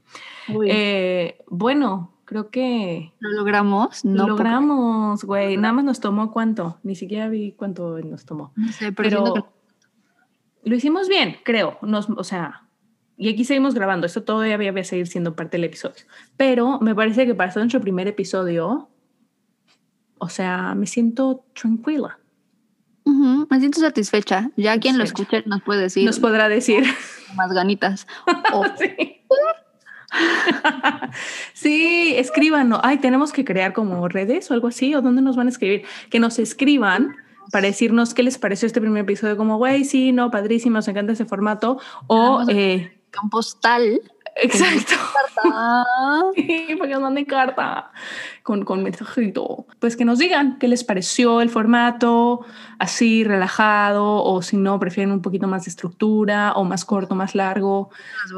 [0.65, 3.13] Eh, bueno, creo que...
[3.19, 4.03] ¿Lo logramos?
[4.03, 8.51] No logramos, güey, nada más nos tomó cuánto, ni siquiera vi cuánto nos tomó.
[8.55, 9.53] No sé, pero...
[10.63, 12.67] Lo hicimos bien, creo, nos, o sea
[13.21, 16.05] y aquí seguimos grabando, esto todavía va a seguir siendo parte del episodio.
[16.37, 18.89] Pero me parece que para ser nuestro primer episodio,
[20.17, 22.17] o sea, me siento tranquila.
[23.21, 24.49] Me siento satisfecha.
[24.55, 26.05] Ya quien lo escuche nos puede decir.
[26.05, 26.83] Nos podrá decir.
[27.35, 28.07] Más ganitas.
[28.79, 29.21] sí.
[31.53, 32.79] sí, escríbanos.
[32.83, 34.95] Ay, tenemos que crear como redes o algo así.
[34.95, 35.85] ¿O dónde nos van a escribir?
[36.09, 37.15] Que nos escriban
[37.51, 39.37] para decirnos qué les pareció este primer episodio.
[39.37, 41.79] Como, güey, sí, no, padrísimo, nos encanta ese formato.
[42.07, 42.43] O
[43.29, 44.01] postal.
[44.35, 44.93] Exacto.
[46.35, 47.91] sí, porque nos manden carta
[48.43, 49.65] con, con mensajito.
[49.79, 52.45] Pues que nos digan qué les pareció el formato,
[52.79, 57.35] así relajado, o si no, prefieren un poquito más de estructura, o más corto, más
[57.35, 57.89] largo.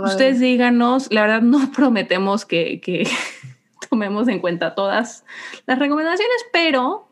[0.04, 3.08] Ustedes díganos, la verdad no prometemos que, que
[3.90, 5.24] tomemos en cuenta todas
[5.66, 7.08] las recomendaciones, pero,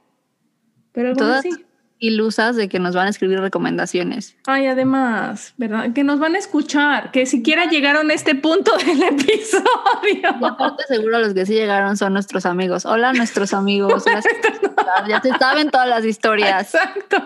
[0.91, 1.65] pero todas, sí
[2.01, 4.35] ilusas de que nos van a escribir recomendaciones.
[4.47, 5.93] Ay, además, ¿verdad?
[5.93, 9.63] Que nos van a escuchar, que siquiera llegaron a este punto del episodio.
[10.11, 12.85] Y aparte seguro los que sí llegaron son nuestros amigos.
[12.85, 14.03] Hola nuestros amigos.
[15.07, 16.73] ya se saben todas las historias.
[16.73, 17.23] Exacto.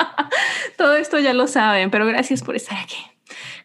[0.78, 2.96] Todo esto ya lo saben, pero gracias por estar aquí.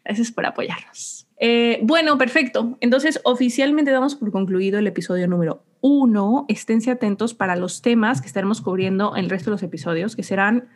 [0.03, 1.18] Gracias por apoyarnos.
[1.39, 2.77] Eh, bueno, perfecto.
[2.81, 8.27] Entonces, oficialmente damos por concluido el episodio número uno, esténse atentos para los temas que
[8.27, 10.67] estaremos cubriendo en el resto de los episodios, que serán,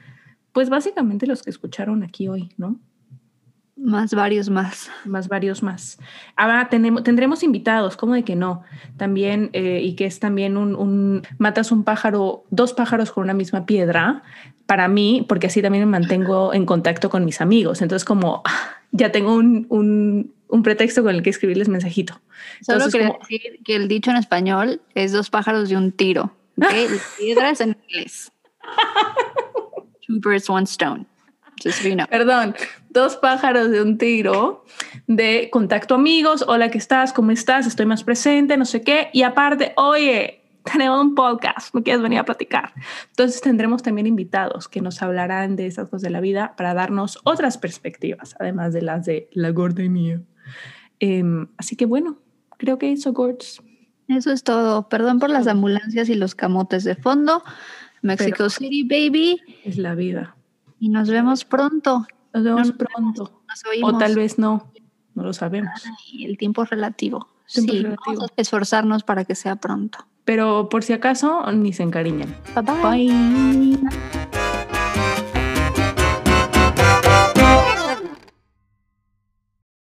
[0.53, 2.79] pues básicamente los que escucharon aquí hoy, ¿no?
[3.75, 4.89] Más varios más.
[5.03, 5.99] Más varios más.
[6.37, 8.61] Ahora tenemos, tendremos invitados, ¿cómo de que no?
[8.95, 13.65] También, eh, y que es también un, matas un pájaro, dos pájaros con una misma
[13.65, 14.23] piedra,
[14.65, 17.81] para mí, porque así también me mantengo en contacto con mis amigos.
[17.81, 18.43] Entonces, como
[18.93, 22.21] ya tengo un, un, un pretexto con el que escribirles mensajito.
[22.61, 26.31] Solo quiero decir que el dicho en español es dos pájaros de un tiro.
[26.57, 26.87] ¿okay?
[27.17, 28.31] piedras en inglés.
[30.05, 31.05] Two birds, one stone.
[31.61, 32.07] Just so you know.
[32.07, 32.55] Perdón,
[32.89, 34.63] dos pájaros de un tiro
[35.07, 36.45] de contacto amigos.
[36.47, 37.13] Hola, ¿qué estás?
[37.13, 37.65] ¿Cómo estás?
[37.65, 39.09] Estoy más presente, no sé qué.
[39.11, 42.73] Y aparte, oye, tenemos un podcast, ¿no quieres venir a platicar?
[43.09, 47.19] Entonces tendremos también invitados que nos hablarán de esas cosas de la vida para darnos
[47.23, 50.21] otras perspectivas, además de las de la gorda y mía.
[50.99, 52.17] Em, así que bueno,
[52.57, 53.61] creo que eso, Gords.
[54.07, 54.89] Eso es todo.
[54.89, 57.43] Perdón por las ambulancias y los camotes de fondo.
[58.01, 59.41] Mexico City, baby.
[59.63, 60.35] Es la vida.
[60.79, 62.05] Y nos vemos pronto.
[62.33, 63.41] Nos vemos pronto.
[63.81, 64.71] o tal vez no.
[65.15, 65.83] No lo sabemos.
[66.19, 67.32] el tiempo es relativo.
[67.45, 69.99] Sí, Vamos a esforzarnos para que sea pronto.
[70.25, 72.33] Pero por si acaso, ni se encariñen.
[72.55, 73.09] bye.
[73.09, 74.42] bye.